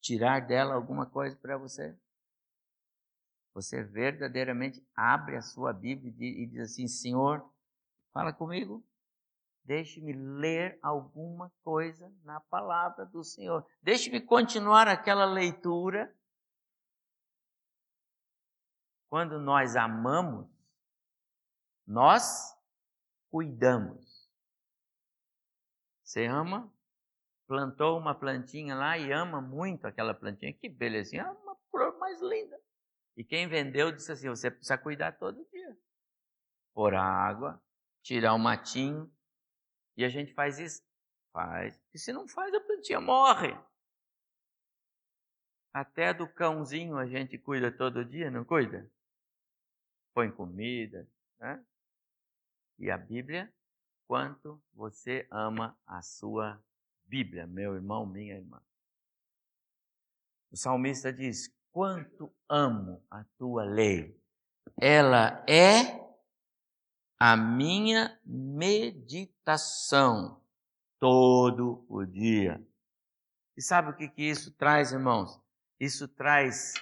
tirar 0.00 0.46
dela 0.46 0.72
alguma 0.72 1.06
coisa 1.06 1.36
para 1.36 1.58
você? 1.58 1.92
Você 3.52 3.82
verdadeiramente 3.82 4.80
abre 4.94 5.36
a 5.36 5.42
sua 5.42 5.72
Bíblia 5.72 6.14
e 6.16 6.46
diz 6.46 6.70
assim: 6.70 6.86
Senhor, 6.86 7.44
fala 8.12 8.32
comigo. 8.32 8.86
Deixe-me 9.64 10.12
ler 10.12 10.78
alguma 10.80 11.50
coisa 11.64 12.08
na 12.22 12.38
palavra 12.38 13.04
do 13.04 13.24
Senhor. 13.24 13.66
Deixe-me 13.82 14.20
continuar 14.20 14.86
aquela 14.86 15.24
leitura. 15.24 16.14
Quando 19.08 19.40
nós 19.40 19.74
amamos, 19.74 20.48
nós 21.84 22.56
cuidamos. 23.32 24.03
Você 26.14 26.26
ama? 26.26 26.72
Plantou 27.48 27.98
uma 27.98 28.14
plantinha 28.14 28.76
lá 28.76 28.96
e 28.96 29.10
ama 29.10 29.40
muito 29.40 29.84
aquela 29.84 30.14
plantinha. 30.14 30.52
Que 30.52 30.68
belezinha, 30.68 31.22
é 31.22 31.28
uma 31.28 31.56
flor 31.72 31.98
mais 31.98 32.22
linda. 32.22 32.56
E 33.16 33.24
quem 33.24 33.48
vendeu 33.48 33.90
disse 33.90 34.12
assim: 34.12 34.28
você 34.28 34.48
precisa 34.48 34.78
cuidar 34.78 35.18
todo 35.18 35.44
dia. 35.50 35.76
Pôr 36.72 36.94
água, 36.94 37.60
tirar 38.00 38.32
o 38.32 38.38
matinho, 38.38 39.12
e 39.96 40.04
a 40.04 40.08
gente 40.08 40.32
faz 40.34 40.60
isso? 40.60 40.86
Faz. 41.32 41.82
E 41.92 41.98
se 41.98 42.12
não 42.12 42.28
faz, 42.28 42.54
a 42.54 42.60
plantinha 42.60 43.00
morre. 43.00 43.52
Até 45.72 46.14
do 46.14 46.32
cãozinho 46.32 46.96
a 46.96 47.06
gente 47.06 47.36
cuida 47.38 47.76
todo 47.76 48.04
dia, 48.04 48.30
não 48.30 48.44
cuida? 48.44 48.88
Põe 50.14 50.30
comida, 50.30 51.10
né? 51.40 51.66
E 52.78 52.88
a 52.88 52.96
Bíblia, 52.96 53.52
quanto 54.06 54.62
você 54.72 55.26
ama 55.30 55.76
a 55.86 56.02
sua 56.02 56.62
Bíblia, 57.06 57.46
meu 57.46 57.74
irmão, 57.74 58.06
minha 58.06 58.34
irmã. 58.34 58.60
O 60.50 60.56
salmista 60.56 61.12
diz: 61.12 61.54
Quanto 61.70 62.34
amo 62.48 63.04
a 63.10 63.24
tua 63.36 63.64
lei. 63.64 64.18
Ela 64.80 65.44
é 65.48 66.02
a 67.18 67.36
minha 67.36 68.18
meditação 68.24 70.40
todo 70.98 71.84
o 71.88 72.04
dia. 72.04 72.64
E 73.56 73.62
sabe 73.62 73.90
o 73.90 73.96
que, 73.96 74.08
que 74.08 74.22
isso 74.22 74.52
traz, 74.52 74.92
irmãos? 74.92 75.40
Isso 75.78 76.08
traz 76.08 76.74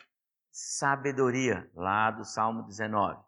sabedoria, 0.50 1.70
lá 1.74 2.10
do 2.10 2.24
Salmo 2.24 2.62
19. 2.62 3.22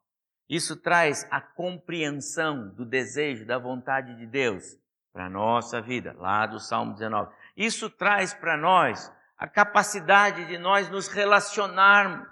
Isso 0.49 0.77
traz 0.77 1.27
a 1.31 1.41
compreensão 1.41 2.69
do 2.75 2.85
desejo, 2.85 3.47
da 3.47 3.59
vontade 3.59 4.15
de 4.17 4.27
Deus 4.27 4.79
para 5.13 5.27
a 5.27 5.31
nossa 5.31 5.81
vida, 5.81 6.15
lá 6.19 6.47
do 6.47 6.61
Salmo 6.61 6.93
19. 6.93 7.33
Isso 7.57 7.89
traz 7.89 8.35
para 8.35 8.57
nós 8.57 9.13
a 9.39 9.49
capacidade 9.49 10.45
de 10.47 10.59
nós 10.59 10.89
nos 10.91 11.09
relacionarmos 11.09 12.29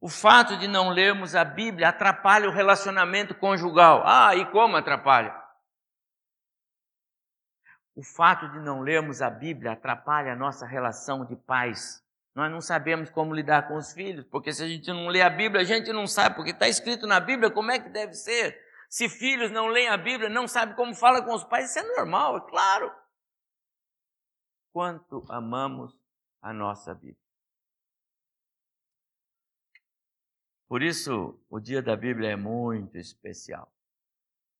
o 0.00 0.08
fato 0.08 0.58
de 0.58 0.68
não 0.68 0.90
lermos 0.90 1.34
a 1.34 1.44
Bíblia 1.44 1.88
atrapalha 1.88 2.46
o 2.46 2.52
relacionamento 2.52 3.34
conjugal. 3.34 4.02
Ah, 4.04 4.36
e 4.36 4.44
como 4.50 4.76
atrapalha? 4.76 5.34
o 7.94 8.02
fato 8.02 8.48
de 8.48 8.58
não 8.58 8.80
lermos 8.80 9.22
a 9.22 9.30
Bíblia 9.30 9.72
atrapalha 9.72 10.32
a 10.32 10.36
nossa 10.36 10.66
relação 10.66 11.24
de 11.24 11.36
pais. 11.36 12.03
Nós 12.34 12.50
não 12.50 12.60
sabemos 12.60 13.10
como 13.10 13.32
lidar 13.32 13.68
com 13.68 13.76
os 13.76 13.92
filhos, 13.92 14.26
porque 14.26 14.52
se 14.52 14.62
a 14.62 14.66
gente 14.66 14.88
não 14.88 15.06
lê 15.06 15.22
a 15.22 15.30
Bíblia, 15.30 15.62
a 15.62 15.64
gente 15.64 15.92
não 15.92 16.06
sabe, 16.06 16.34
porque 16.34 16.50
está 16.50 16.68
escrito 16.68 17.06
na 17.06 17.20
Bíblia 17.20 17.50
como 17.50 17.70
é 17.70 17.78
que 17.78 17.88
deve 17.88 18.14
ser. 18.14 18.60
Se 18.90 19.08
filhos 19.08 19.52
não 19.52 19.68
leem 19.68 19.88
a 19.88 19.96
Bíblia, 19.96 20.28
não 20.28 20.48
sabem 20.48 20.74
como 20.74 20.94
fala 20.94 21.22
com 21.22 21.32
os 21.32 21.44
pais, 21.44 21.70
isso 21.70 21.78
é 21.78 21.96
normal, 21.96 22.38
é 22.38 22.40
claro. 22.40 22.92
Quanto 24.72 25.24
amamos 25.30 25.96
a 26.42 26.52
nossa 26.52 26.92
Bíblia. 26.92 27.16
Por 30.68 30.82
isso, 30.82 31.40
o 31.48 31.60
dia 31.60 31.80
da 31.80 31.94
Bíblia 31.94 32.30
é 32.30 32.36
muito 32.36 32.98
especial. 32.98 33.72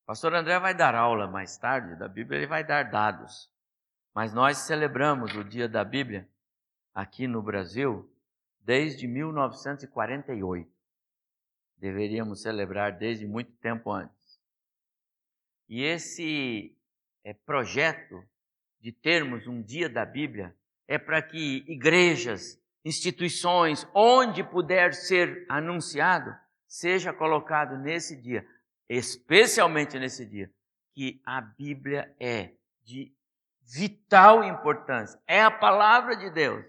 O 0.05 0.07
pastor 0.07 0.35
André 0.35 0.61
vai 0.61 0.75
dar 0.75 0.95
aula 0.95 1.27
mais 1.27 1.57
tarde 1.57 1.97
da 1.97 2.07
Bíblia, 2.07 2.39
ele 2.39 2.47
vai 2.47 2.63
dar 2.63 2.85
dados. 2.85 3.51
Mas 4.15 4.33
nós 4.33 4.59
celebramos 4.59 5.35
o 5.35 5.43
dia 5.43 5.69
da 5.69 5.83
Bíblia 5.83 6.29
aqui 6.95 7.27
no 7.27 7.43
Brasil 7.43 8.09
desde 8.61 9.07
1948. 9.07 10.71
Deveríamos 11.77 12.41
celebrar 12.41 12.97
desde 12.97 13.27
muito 13.27 13.53
tempo 13.57 13.91
antes. 13.91 14.41
E 15.69 15.83
esse 15.83 16.77
é, 17.25 17.35
projeto 17.35 18.23
de 18.81 18.93
termos 18.93 19.47
um 19.47 19.63
dia 19.63 19.89
da 19.89 20.07
Bíblia 20.07 20.57
é 20.87 20.99
para 20.99 21.21
que 21.21 21.65
igrejas, 21.67 22.61
instituições, 22.85 23.87
onde 23.95 24.45
puder 24.45 24.95
ser 24.95 25.45
anunciado, 25.49 26.35
seja 26.67 27.13
colocado 27.13 27.77
nesse 27.79 28.21
dia 28.21 28.47
especialmente 28.89 29.99
nesse 29.99 30.25
dia, 30.27 30.51
que 30.95 31.21
a 31.25 31.41
Bíblia 31.41 32.15
é 32.21 32.53
de 32.83 33.13
vital 33.63 34.45
importância, 34.45 35.21
é 35.27 35.43
a 35.43 35.51
palavra 35.51 36.17
de 36.17 36.31
Deus, 36.31 36.65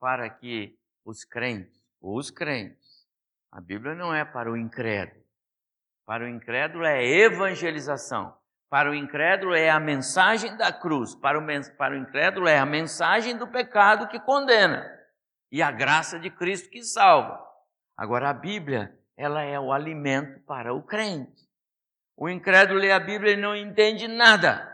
para 0.00 0.28
que 0.30 0.76
os 1.04 1.24
crentes, 1.24 1.78
os 2.00 2.30
crentes, 2.30 3.06
a 3.52 3.60
Bíblia 3.60 3.94
não 3.94 4.14
é 4.14 4.24
para 4.24 4.50
o 4.50 4.56
incrédulo. 4.56 5.22
Para 6.06 6.24
o 6.24 6.28
incrédulo 6.28 6.84
é 6.84 7.04
evangelização. 7.04 8.34
Para 8.70 8.90
o 8.90 8.94
incrédulo 8.94 9.54
é 9.54 9.68
a 9.68 9.78
mensagem 9.78 10.56
da 10.56 10.72
cruz. 10.72 11.14
Para 11.14 11.38
o, 11.38 11.76
para 11.76 11.94
o 11.94 11.98
incrédulo 11.98 12.48
é 12.48 12.58
a 12.58 12.66
mensagem 12.66 13.36
do 13.36 13.46
pecado 13.46 14.08
que 14.08 14.18
condena 14.18 14.88
e 15.52 15.60
a 15.60 15.70
graça 15.70 16.18
de 16.18 16.30
Cristo 16.30 16.70
que 16.70 16.82
salva. 16.82 17.44
Agora, 17.96 18.30
a 18.30 18.34
Bíblia 18.34 18.96
ela 19.16 19.42
é 19.42 19.58
o 19.60 19.72
alimento 19.72 20.40
para 20.46 20.72
o 20.72 20.82
crente. 20.82 21.46
O 22.16 22.28
incrédulo 22.28 22.78
lê 22.78 22.92
a 22.92 23.00
Bíblia 23.00 23.32
e 23.32 23.36
não 23.36 23.54
entende 23.54 24.06
nada. 24.06 24.69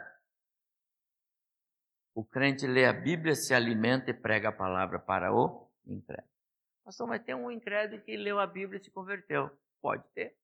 O 2.16 2.25
crente 2.25 2.66
lê 2.66 2.87
a 2.87 2.94
Bíblia, 2.94 3.35
se 3.35 3.52
alimenta 3.52 4.11
e 4.11 4.14
prega 4.14 4.49
a 4.49 4.52
palavra 4.52 4.99
para 4.99 5.35
o 5.35 5.70
incrédulo. 5.87 6.26
Pastor, 6.82 7.06
mas 7.06 7.23
tem 7.23 7.35
um 7.35 7.50
incrédulo 7.50 8.00
que 8.00 8.16
leu 8.16 8.40
a 8.40 8.46
Bíblia 8.46 8.80
e 8.80 8.82
se 8.82 8.90
converteu. 8.90 9.50
Pode 9.82 10.02
ter. 10.14 10.35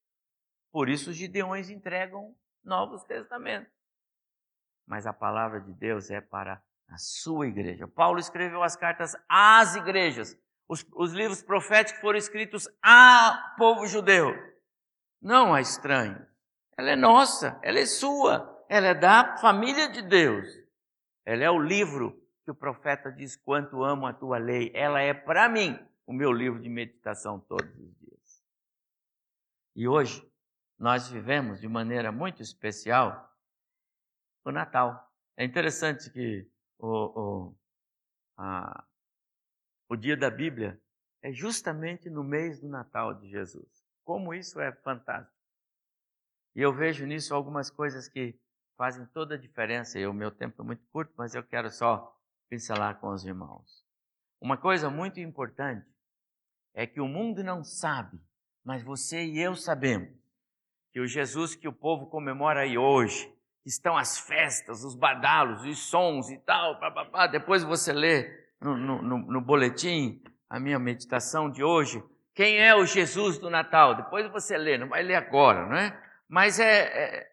Por 0.70 0.90
isso 0.90 1.08
os 1.08 1.16
gideões 1.16 1.70
entregam 1.70 2.36
novos 2.62 3.02
testamentos. 3.04 3.72
Mas 4.86 5.06
a 5.06 5.14
palavra 5.14 5.62
de 5.62 5.72
Deus 5.72 6.10
é 6.10 6.20
para 6.20 6.62
a 6.90 6.98
sua 6.98 7.46
igreja. 7.46 7.88
Paulo 7.88 8.18
escreveu 8.18 8.62
as 8.62 8.76
cartas 8.76 9.16
às 9.26 9.74
igrejas. 9.74 10.38
Os, 10.68 10.84
os 10.94 11.14
livros 11.14 11.42
proféticos 11.42 12.02
foram 12.02 12.18
escritos 12.18 12.68
a 12.82 13.54
povo 13.56 13.86
judeu, 13.86 14.34
não 15.22 15.54
a 15.54 15.60
estranho. 15.62 16.22
Ela 16.76 16.90
é 16.90 16.96
nossa, 16.96 17.58
ela 17.62 17.78
é 17.78 17.86
sua, 17.86 18.62
ela 18.68 18.88
é 18.88 18.94
da 18.94 19.38
família 19.38 19.90
de 19.90 20.02
Deus. 20.02 20.61
Ela 21.24 21.44
é 21.44 21.50
o 21.50 21.58
livro 21.58 22.20
que 22.44 22.50
o 22.50 22.54
profeta 22.54 23.10
diz: 23.10 23.36
Quanto 23.36 23.82
amo 23.82 24.06
a 24.06 24.12
tua 24.12 24.38
lei, 24.38 24.70
ela 24.74 25.00
é 25.00 25.14
para 25.14 25.48
mim 25.48 25.78
o 26.06 26.12
meu 26.12 26.32
livro 26.32 26.60
de 26.60 26.68
meditação 26.68 27.38
todos 27.40 27.70
os 27.78 27.94
dias. 27.98 28.44
E 29.74 29.86
hoje 29.86 30.28
nós 30.78 31.08
vivemos 31.08 31.60
de 31.60 31.68
maneira 31.68 32.10
muito 32.10 32.42
especial 32.42 33.32
o 34.44 34.50
Natal. 34.50 35.10
É 35.36 35.44
interessante 35.44 36.10
que 36.10 36.46
o, 36.78 36.88
o, 36.88 37.56
a, 38.36 38.84
o 39.88 39.96
dia 39.96 40.16
da 40.16 40.28
Bíblia 40.28 40.80
é 41.22 41.32
justamente 41.32 42.10
no 42.10 42.24
mês 42.24 42.60
do 42.60 42.68
Natal 42.68 43.14
de 43.14 43.28
Jesus. 43.28 43.86
Como 44.04 44.34
isso 44.34 44.60
é 44.60 44.72
fantástico. 44.72 45.40
E 46.54 46.60
eu 46.60 46.72
vejo 46.72 47.06
nisso 47.06 47.34
algumas 47.34 47.70
coisas 47.70 48.08
que 48.08 48.38
fazem 48.76 49.06
toda 49.06 49.34
a 49.34 49.38
diferença. 49.38 49.98
E 49.98 50.06
o 50.06 50.12
meu 50.12 50.30
tempo 50.30 50.62
é 50.62 50.64
muito 50.64 50.84
curto, 50.92 51.12
mas 51.16 51.34
eu 51.34 51.42
quero 51.42 51.70
só 51.70 52.16
pincelar 52.48 52.98
com 53.00 53.08
os 53.08 53.24
irmãos. 53.24 53.84
Uma 54.40 54.56
coisa 54.56 54.90
muito 54.90 55.20
importante 55.20 55.86
é 56.74 56.86
que 56.86 57.00
o 57.00 57.06
mundo 57.06 57.44
não 57.44 57.62
sabe, 57.62 58.18
mas 58.64 58.82
você 58.82 59.24
e 59.24 59.40
eu 59.40 59.54
sabemos 59.54 60.10
que 60.92 61.00
o 61.00 61.06
Jesus 61.06 61.54
que 61.54 61.68
o 61.68 61.72
povo 61.72 62.06
comemora 62.06 62.60
aí 62.60 62.76
hoje, 62.76 63.32
estão 63.64 63.96
as 63.96 64.18
festas, 64.18 64.84
os 64.84 64.94
badalos, 64.94 65.64
os 65.64 65.78
sons 65.88 66.30
e 66.30 66.38
tal, 66.38 66.78
pá, 66.78 66.90
pá, 66.90 67.04
pá. 67.04 67.26
depois 67.26 67.62
você 67.62 67.92
lê 67.92 68.28
no, 68.60 68.76
no, 68.76 69.18
no 69.18 69.40
boletim, 69.40 70.22
a 70.48 70.60
minha 70.60 70.78
meditação 70.78 71.50
de 71.50 71.64
hoje, 71.64 72.02
quem 72.34 72.58
é 72.58 72.74
o 72.74 72.84
Jesus 72.84 73.38
do 73.38 73.48
Natal. 73.48 73.94
Depois 73.94 74.30
você 74.30 74.56
lê, 74.56 74.76
não 74.76 74.88
vai 74.88 75.02
ler 75.02 75.14
agora, 75.14 75.66
não 75.66 75.76
é? 75.76 75.98
Mas 76.28 76.58
é, 76.58 76.82
é 76.82 77.31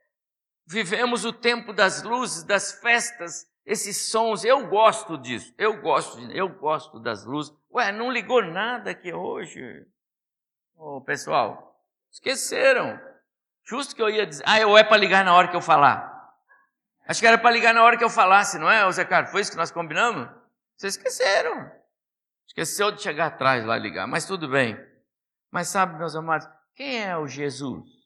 vivemos 0.70 1.26
o 1.26 1.34
tempo 1.34 1.74
das 1.74 2.04
luzes, 2.04 2.44
das 2.44 2.74
festas, 2.74 3.48
esses 3.66 4.10
sons. 4.10 4.46
Eu 4.46 4.68
gosto 4.68 5.18
disso. 5.18 5.54
Eu 5.58 5.82
gosto, 5.82 6.20
eu 6.32 6.48
gosto 6.48 7.00
das 7.00 7.26
luzes. 7.26 7.52
Ué, 7.74 7.92
não 7.92 8.12
ligou 8.12 8.44
nada 8.44 8.92
aqui 8.92 9.12
hoje? 9.12 9.86
Ô, 10.76 10.98
oh, 10.98 11.02
pessoal, 11.02 11.84
esqueceram. 12.12 13.00
Justo 13.66 13.96
que 13.96 14.02
eu 14.02 14.10
ia 14.10 14.26
dizer. 14.26 14.44
Ah, 14.46 14.66
ou 14.68 14.78
é 14.78 14.84
para 14.84 14.98
ligar 14.98 15.26
na 15.26 15.34
hora 15.34 15.48
que 15.48 15.56
eu 15.56 15.62
falar? 15.62 16.08
Acho 17.08 17.20
que 17.20 17.28
era 17.28 17.38
para 17.38 17.52
ligar 17.52 17.74
na 17.74 17.84
hora 17.84 17.98
que 17.98 18.04
eu 18.04 18.10
falasse, 18.10 18.60
não 18.60 18.70
é, 18.70 18.90
Zé 18.92 19.04
Carlos? 19.04 19.32
Foi 19.32 19.42
isso 19.42 19.52
que 19.52 19.58
nós 19.58 19.72
combinamos? 19.72 20.30
Vocês 20.78 20.96
esqueceram. 20.96 21.72
Esqueceu 22.48 22.92
de 22.92 23.02
chegar 23.02 23.28
atrás 23.28 23.66
lá 23.66 23.78
e 23.78 23.82
ligar, 23.82 24.08
mas 24.08 24.26
tudo 24.26 24.48
bem. 24.48 24.78
Mas 25.52 25.70
sabe, 25.70 25.98
meus 25.98 26.16
amados, 26.16 26.48
quem 26.76 27.04
é 27.04 27.18
o 27.18 27.28
Jesus? 27.28 27.99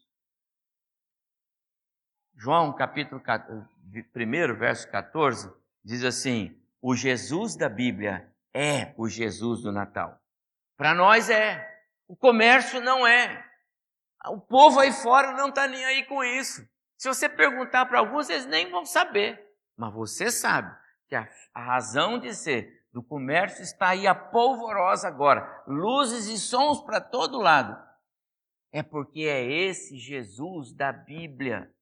João 2.43 2.73
capítulo 2.73 3.21
1, 3.21 4.55
verso 4.57 4.91
14, 4.91 5.49
diz 5.81 6.03
assim: 6.03 6.53
O 6.81 6.93
Jesus 6.93 7.55
da 7.55 7.69
Bíblia 7.69 8.29
é 8.53 8.93
o 8.97 9.07
Jesus 9.07 9.61
do 9.61 9.71
Natal. 9.71 10.19
Para 10.75 10.93
nós 10.93 11.29
é. 11.29 11.65
O 12.05 12.17
comércio 12.17 12.81
não 12.81 13.07
é. 13.07 13.49
O 14.27 14.41
povo 14.41 14.81
aí 14.81 14.91
fora 14.91 15.31
não 15.37 15.47
está 15.47 15.69
nem 15.69 15.85
aí 15.85 16.03
com 16.03 16.21
isso. 16.21 16.67
Se 16.97 17.07
você 17.07 17.29
perguntar 17.29 17.85
para 17.85 17.99
alguns, 17.99 18.29
eles 18.29 18.45
nem 18.45 18.69
vão 18.69 18.83
saber. 18.85 19.41
Mas 19.77 19.93
você 19.93 20.29
sabe 20.29 20.69
que 21.07 21.15
a, 21.15 21.25
a 21.53 21.63
razão 21.63 22.19
de 22.19 22.35
ser 22.35 22.85
do 22.91 23.01
comércio 23.01 23.63
está 23.63 23.91
aí 23.91 24.05
a 24.05 24.13
polvorosa 24.13 25.07
agora, 25.07 25.63
luzes 25.65 26.27
e 26.27 26.37
sons 26.37 26.81
para 26.81 26.99
todo 26.99 27.39
lado. 27.39 27.81
É 28.69 28.83
porque 28.83 29.21
é 29.21 29.49
esse 29.49 29.97
Jesus 29.97 30.73
da 30.73 30.91
Bíblia. 30.91 31.73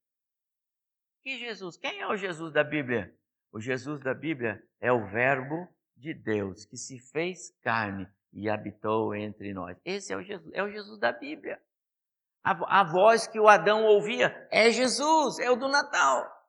Que 1.23 1.37
Jesus? 1.37 1.77
Quem 1.77 2.01
é 2.01 2.07
o 2.07 2.15
Jesus 2.15 2.53
da 2.53 2.63
Bíblia? 2.63 3.15
O 3.51 3.59
Jesus 3.59 4.01
da 4.01 4.13
Bíblia 4.13 4.63
é 4.79 4.91
o 4.91 5.05
Verbo 5.07 5.67
de 5.95 6.13
Deus 6.13 6.65
que 6.65 6.77
se 6.77 6.99
fez 6.99 7.51
carne 7.61 8.07
e 8.33 8.49
habitou 8.49 9.13
entre 9.13 9.53
nós. 9.53 9.77
Esse 9.85 10.13
é 10.13 10.17
o 10.17 10.23
Jesus, 10.23 10.53
é 10.53 10.63
o 10.63 10.69
Jesus 10.69 10.99
da 10.99 11.11
Bíblia. 11.11 11.61
A, 12.43 12.79
a 12.81 12.83
voz 12.83 13.27
que 13.27 13.39
o 13.39 13.47
Adão 13.47 13.83
ouvia 13.85 14.47
é 14.49 14.71
Jesus, 14.71 15.37
é 15.39 15.51
o 15.51 15.55
do 15.55 15.67
Natal 15.67 16.41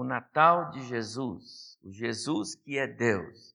o 0.00 0.04
Natal 0.04 0.70
de 0.70 0.82
Jesus, 0.86 1.78
o 1.82 1.92
Jesus 1.92 2.54
que 2.54 2.78
é 2.78 2.86
Deus, 2.86 3.54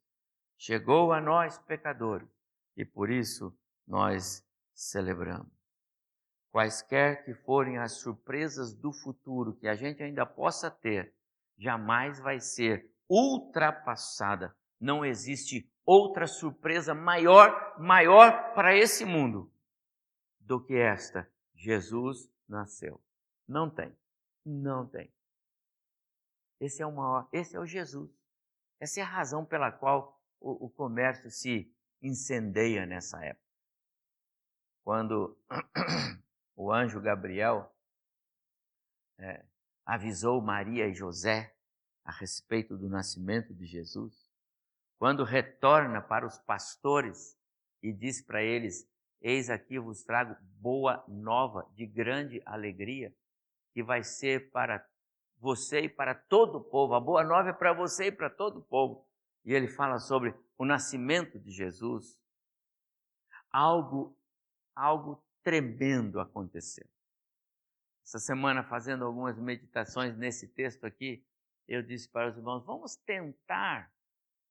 chegou 0.55 1.11
a 1.11 1.19
nós 1.19 1.57
pecadores 1.57 2.29
e 2.77 2.85
por 2.85 3.09
isso 3.09 3.51
nós 3.87 4.45
celebramos. 4.71 5.54
Quaisquer 6.55 7.25
que 7.25 7.33
forem 7.33 7.77
as 7.77 7.97
surpresas 7.97 8.73
do 8.73 8.93
futuro 8.93 9.57
que 9.57 9.67
a 9.67 9.75
gente 9.75 10.01
ainda 10.01 10.25
possa 10.25 10.71
ter, 10.71 11.13
jamais 11.57 12.17
vai 12.21 12.39
ser 12.39 12.89
ultrapassada. 13.09 14.55
Não 14.79 15.03
existe 15.03 15.69
outra 15.85 16.25
surpresa 16.25 16.95
maior, 16.95 17.77
maior 17.77 18.53
para 18.53 18.73
esse 18.73 19.03
mundo 19.03 19.51
do 20.39 20.63
que 20.63 20.75
esta. 20.75 21.29
Jesus 21.53 22.31
nasceu. 22.47 23.03
Não 23.45 23.69
tem. 23.69 23.93
Não 24.45 24.87
tem. 24.87 25.13
Esse 26.57 26.81
é 26.81 26.85
o 26.85 26.95
maior, 26.95 27.27
esse 27.33 27.57
é 27.57 27.59
o 27.59 27.65
Jesus. 27.65 28.09
Essa 28.79 29.01
é 29.01 29.03
a 29.03 29.07
razão 29.07 29.43
pela 29.43 29.73
qual 29.73 30.23
o, 30.39 30.67
o 30.67 30.69
comércio 30.69 31.29
se 31.29 31.69
incendeia 32.01 32.85
nessa 32.85 33.21
época. 33.25 33.43
Quando 34.85 35.37
o 36.55 36.71
anjo 36.71 37.01
Gabriel 37.01 37.73
é, 39.17 39.45
avisou 39.85 40.41
Maria 40.41 40.87
e 40.87 40.93
José 40.93 41.53
a 42.03 42.11
respeito 42.11 42.77
do 42.77 42.87
nascimento 42.87 43.53
de 43.53 43.65
Jesus, 43.65 44.31
quando 44.97 45.23
retorna 45.23 46.01
para 46.01 46.25
os 46.25 46.37
pastores 46.39 47.37
e 47.81 47.91
diz 47.91 48.21
para 48.21 48.41
eles: 48.41 48.87
Eis 49.21 49.49
aqui 49.49 49.79
vos 49.79 50.03
trago 50.03 50.35
boa 50.59 51.03
nova 51.07 51.67
de 51.73 51.85
grande 51.85 52.41
alegria, 52.45 53.13
que 53.73 53.83
vai 53.83 54.03
ser 54.03 54.51
para 54.51 54.87
você 55.37 55.81
e 55.81 55.89
para 55.89 56.15
todo 56.15 56.59
o 56.59 56.63
povo. 56.63 56.93
A 56.93 56.99
boa 56.99 57.23
nova 57.23 57.49
é 57.49 57.53
para 57.53 57.73
você 57.73 58.05
e 58.05 58.11
para 58.11 58.29
todo 58.29 58.59
o 58.59 58.63
povo. 58.63 59.05
E 59.43 59.53
ele 59.53 59.67
fala 59.67 59.99
sobre 59.99 60.33
o 60.57 60.65
nascimento 60.65 61.39
de 61.39 61.51
Jesus. 61.51 62.19
Algo, 63.51 64.17
algo 64.75 65.24
tremendo 65.45 66.19
aconteceu. 66.19 66.87
Essa 68.03 68.17
semana, 68.17 68.63
fazendo 68.63 69.05
algumas 69.05 69.37
meditações 69.37 70.17
nesse 70.17 70.47
texto 70.47 70.85
aqui, 70.85 71.23
eu 71.67 71.83
disse 71.83 72.09
para 72.09 72.29
os 72.29 72.35
irmãos: 72.35 72.65
vamos 72.65 72.95
tentar 72.95 73.93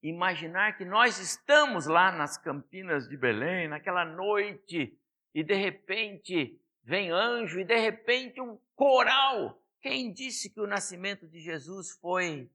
imaginar 0.01 0.77
que 0.77 0.85
nós 0.85 1.19
estamos 1.19 1.87
lá 1.87 2.13
nas 2.13 2.39
campinas 2.39 3.09
de 3.09 3.17
Belém, 3.17 3.69
naquela 3.69 4.05
noite, 4.05 4.97
e 5.35 5.43
de 5.43 5.55
repente 5.55 6.61
vem 6.85 7.11
anjo, 7.11 7.59
e 7.59 7.65
de 7.65 7.77
repente 7.77 8.41
um 8.41 8.57
coral. 8.77 9.61
Quem 9.81 10.13
disse 10.13 10.49
que 10.49 10.61
o 10.61 10.67
nascimento 10.67 11.27
de 11.27 11.41
Jesus 11.41 11.91
foi 11.91 12.51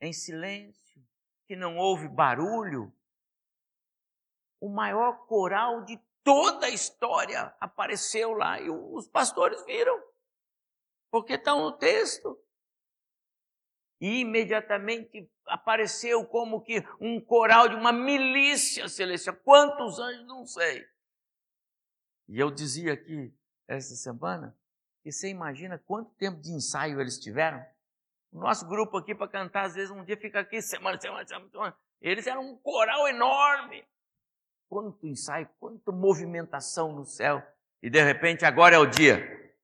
em 0.00 0.12
silêncio, 0.12 1.02
que 1.46 1.56
não 1.56 1.78
houve 1.78 2.06
barulho? 2.06 2.92
O 4.60 4.68
maior 4.68 5.26
coral 5.26 5.84
de 5.84 5.98
toda 6.24 6.66
a 6.66 6.70
história 6.70 7.54
apareceu 7.60 8.32
lá 8.32 8.60
e 8.60 8.70
os 8.70 9.08
pastores 9.08 9.64
viram, 9.64 10.00
porque 11.10 11.34
está 11.34 11.54
no 11.54 11.72
texto 11.72 12.38
e 14.00 14.20
imediatamente 14.20 15.30
apareceu 15.46 16.26
como 16.26 16.60
que 16.60 16.84
um 17.00 17.20
coral 17.20 17.68
de 17.68 17.76
uma 17.76 17.92
milícia 17.92 18.88
celestial. 18.88 19.36
Quantos 19.44 19.98
anjos, 19.98 20.26
não 20.26 20.44
sei. 20.44 20.84
E 22.28 22.38
eu 22.38 22.50
dizia 22.50 22.92
aqui 22.94 23.32
essa 23.68 23.94
semana 23.94 24.56
que 25.02 25.12
você 25.12 25.28
imagina 25.28 25.78
quanto 25.78 26.14
tempo 26.14 26.40
de 26.40 26.50
ensaio 26.50 27.00
eles 27.00 27.18
tiveram? 27.18 27.64
O 28.32 28.40
nosso 28.40 28.66
grupo 28.66 28.96
aqui 28.96 29.14
para 29.14 29.28
cantar, 29.28 29.66
às 29.66 29.74
vezes 29.74 29.90
um 29.90 30.04
dia 30.04 30.16
fica 30.16 30.40
aqui 30.40 30.62
semana, 30.62 30.98
semana, 31.00 31.26
semana, 31.26 31.50
semana. 31.50 31.78
Eles 32.00 32.26
eram 32.26 32.42
um 32.42 32.56
coral 32.56 33.06
enorme. 33.06 33.86
Quanto 34.72 35.06
ensaio, 35.06 35.46
quanta 35.60 35.92
movimentação 35.92 36.94
no 36.94 37.04
céu. 37.04 37.42
E 37.82 37.90
de 37.90 38.02
repente 38.02 38.46
agora 38.46 38.76
é 38.76 38.78
o 38.78 38.86
dia. 38.86 39.20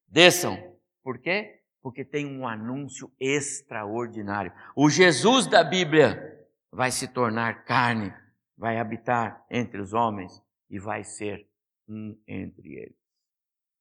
Desçam. 0.06 0.76
Por 1.02 1.18
quê? 1.18 1.58
porque 1.80 2.04
tem 2.04 2.26
um 2.26 2.46
anúncio 2.46 3.10
extraordinário. 3.18 4.52
O 4.74 4.90
Jesus 4.90 5.46
da 5.46 5.62
Bíblia 5.62 6.46
vai 6.70 6.90
se 6.90 7.08
tornar 7.08 7.64
carne, 7.64 8.12
vai 8.56 8.78
habitar 8.78 9.42
entre 9.50 9.80
os 9.80 9.92
homens 9.92 10.42
e 10.68 10.78
vai 10.78 11.04
ser 11.04 11.48
um 11.88 12.20
entre 12.26 12.74
eles. 12.74 12.98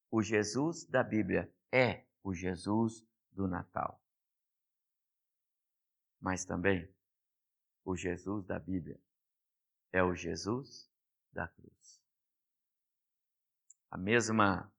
O 0.10 0.22
Jesus 0.22 0.86
da 0.86 1.04
Bíblia 1.04 1.52
é 1.70 2.06
o 2.24 2.34
Jesus 2.34 3.06
do 3.32 3.48
Natal. 3.48 4.02
Mas 6.22 6.46
também 6.46 6.88
o 7.84 7.96
Jesus 7.96 8.46
da 8.46 8.58
Bíblia 8.58 8.98
é 9.92 10.02
o 10.04 10.16
Jesus 10.16 10.90
da 11.32 11.48
cruz. 11.48 12.02
A 13.90 13.98
mesma 13.98 14.72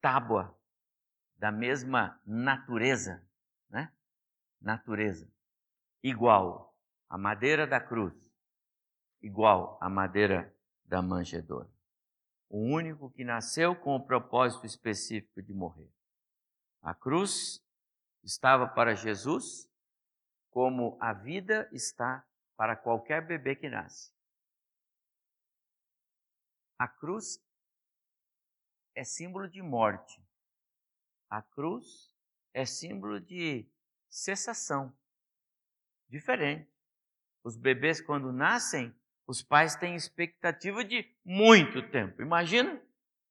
tábua 0.00 0.56
da 1.42 1.50
mesma 1.50 2.20
natureza, 2.24 3.20
né? 3.68 3.92
Natureza. 4.60 5.28
Igual 6.00 6.72
a 7.08 7.18
madeira 7.18 7.66
da 7.66 7.80
cruz, 7.80 8.14
igual 9.20 9.76
a 9.80 9.88
madeira 9.88 10.54
da 10.84 11.02
manjedoura. 11.02 11.68
O 12.48 12.58
único 12.58 13.10
que 13.10 13.24
nasceu 13.24 13.74
com 13.74 13.96
o 13.96 14.06
propósito 14.06 14.66
específico 14.66 15.42
de 15.42 15.52
morrer. 15.52 15.90
A 16.80 16.94
cruz 16.94 17.60
estava 18.22 18.68
para 18.68 18.94
Jesus 18.94 19.68
como 20.48 20.96
a 21.00 21.12
vida 21.12 21.68
está 21.72 22.24
para 22.56 22.76
qualquer 22.76 23.26
bebê 23.26 23.56
que 23.56 23.68
nasce. 23.68 24.12
A 26.78 26.88
cruz 26.88 27.42
é 28.94 29.04
símbolo 29.04 29.48
de 29.48 29.62
morte. 29.62 30.22
A 31.30 31.40
cruz 31.42 32.14
é 32.52 32.64
símbolo 32.64 33.20
de 33.20 33.66
cessação. 34.08 34.94
Diferente. 36.08 36.70
Os 37.42 37.56
bebês, 37.56 38.00
quando 38.00 38.32
nascem, 38.32 38.94
os 39.26 39.42
pais 39.42 39.74
têm 39.74 39.94
expectativa 39.94 40.84
de 40.84 41.08
muito 41.24 41.82
tempo. 41.90 42.20
Imagina, 42.20 42.80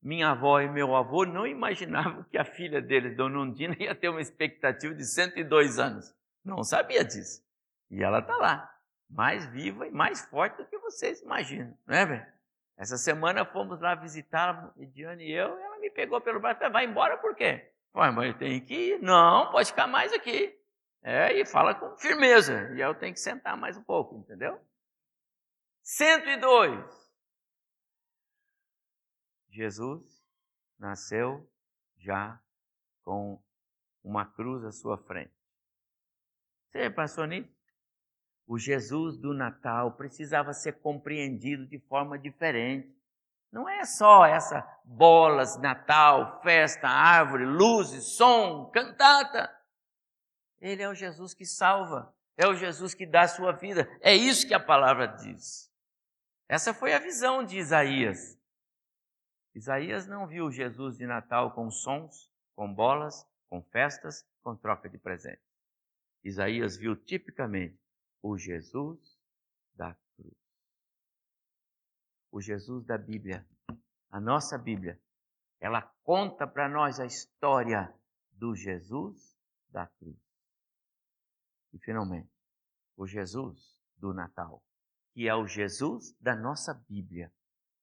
minha 0.02 0.32
avó 0.32 0.60
e 0.60 0.68
meu 0.68 0.96
avô 0.96 1.26
não 1.26 1.46
imaginavam 1.46 2.24
que 2.24 2.38
a 2.38 2.44
filha 2.44 2.82
deles, 2.82 3.16
Dona 3.16 3.40
Undina, 3.40 3.76
ia 3.80 3.94
ter 3.94 4.10
uma 4.10 4.22
expectativa 4.22 4.96
de 4.96 5.06
102 5.06 5.78
anos. 5.78 6.14
Não 6.44 6.64
sabia 6.64 7.06
disso. 7.06 7.46
E 7.90 8.02
ela 8.02 8.20
está 8.20 8.36
lá, 8.38 8.82
mais 9.10 9.46
viva 9.46 9.86
e 9.86 9.92
mais 9.92 10.26
forte 10.26 10.58
do 10.58 10.66
que 10.66 10.78
vocês 10.80 11.22
imaginam, 11.22 11.78
não 11.86 11.96
é, 11.96 12.06
velho? 12.06 12.41
Essa 12.82 12.98
semana 12.98 13.46
fomos 13.46 13.80
lá 13.80 13.94
visitá-la, 13.94 14.74
Ediane 14.76 15.24
e 15.24 15.32
eu, 15.32 15.56
e 15.56 15.62
ela 15.62 15.78
me 15.78 15.92
pegou 15.92 16.20
pelo 16.20 16.40
braço 16.40 16.64
e 16.64 16.70
vai 16.72 16.84
embora 16.84 17.16
por 17.16 17.36
quê? 17.36 17.72
Ué, 17.94 18.10
mas 18.10 18.36
tem 18.38 18.60
que 18.60 18.74
ir. 18.74 19.02
Não, 19.04 19.52
pode 19.52 19.70
ficar 19.70 19.86
mais 19.86 20.12
aqui. 20.12 20.60
É, 21.04 21.32
e 21.32 21.46
fala 21.46 21.76
com 21.76 21.96
firmeza. 21.96 22.74
E 22.74 22.82
eu 22.82 22.96
tenho 22.96 23.14
que 23.14 23.20
sentar 23.20 23.56
mais 23.56 23.78
um 23.78 23.84
pouco, 23.84 24.18
entendeu? 24.18 24.60
102. 25.84 26.84
Jesus 29.52 30.26
nasceu 30.80 31.48
já 32.00 32.42
com 33.04 33.40
uma 34.04 34.26
cruz 34.26 34.66
à 34.66 34.72
sua 34.72 34.98
frente. 34.98 35.36
Você 36.72 36.90
passou 36.90 37.28
nisso? 37.28 37.61
O 38.52 38.60
Jesus 38.60 39.16
do 39.18 39.34
Natal 39.34 39.94
precisava 39.94 40.52
ser 40.52 40.74
compreendido 40.82 41.66
de 41.66 41.80
forma 41.80 42.20
diferente. 42.20 42.94
Não 43.50 43.70
é 43.70 43.86
só 43.86 44.26
essa 44.26 44.62
bolas, 44.84 45.56
Natal, 45.56 46.42
festa, 46.44 46.86
árvore, 46.86 47.46
luzes, 47.46 48.18
som, 48.18 48.70
cantata. 48.70 49.50
Ele 50.60 50.84
é 50.84 50.90
o 50.90 50.94
Jesus 50.94 51.34
que 51.34 51.46
salva, 51.46 52.14
é 52.36 52.46
o 52.46 52.54
Jesus 52.54 52.94
que 52.94 53.06
dá 53.06 53.22
a 53.22 53.28
sua 53.30 53.54
vida. 53.54 53.90
É 54.02 54.14
isso 54.14 54.46
que 54.46 54.54
a 54.54 54.60
palavra 54.60 55.08
diz. 55.08 55.72
Essa 56.50 56.74
foi 56.74 56.94
a 56.94 57.00
visão 57.00 57.46
de 57.46 57.58
Isaías. 57.58 58.38
Isaías 59.56 60.06
não 60.06 60.28
viu 60.28 60.52
Jesus 60.52 60.98
de 60.98 61.06
Natal 61.06 61.52
com 61.52 61.72
sons, 61.72 62.30
com 62.54 62.74
bolas, 62.74 63.26
com 63.50 63.62
festas, 63.62 64.28
com 64.44 64.58
troca 64.58 64.90
de 64.90 64.98
presentes. 64.98 65.50
Isaías 66.22 66.76
viu 66.76 66.98
tipicamente 66.98 67.80
o 68.22 68.38
Jesus 68.38 69.20
da 69.74 69.96
o 72.32 72.40
Jesus 72.40 72.86
da 72.86 72.98
Bíblia, 72.98 73.46
a 74.10 74.20
nossa 74.20 74.58
Bíblia, 74.58 75.00
ela 75.60 75.82
conta 76.04 76.48
para 76.48 76.70
nós 76.70 77.00
a 77.00 77.06
história 77.06 77.94
do 78.32 78.56
Jesus 78.56 79.38
da 79.70 79.86
cruz. 79.86 80.18
E 81.74 81.80
finalmente, 81.80 82.32
o 82.96 83.06
Jesus 83.06 83.78
do 83.98 84.14
Natal, 84.14 84.64
que 85.14 85.28
é 85.28 85.36
o 85.36 85.46
Jesus 85.46 86.16
da 86.20 86.36
nossa 86.36 86.74
Bíblia. 86.74 87.32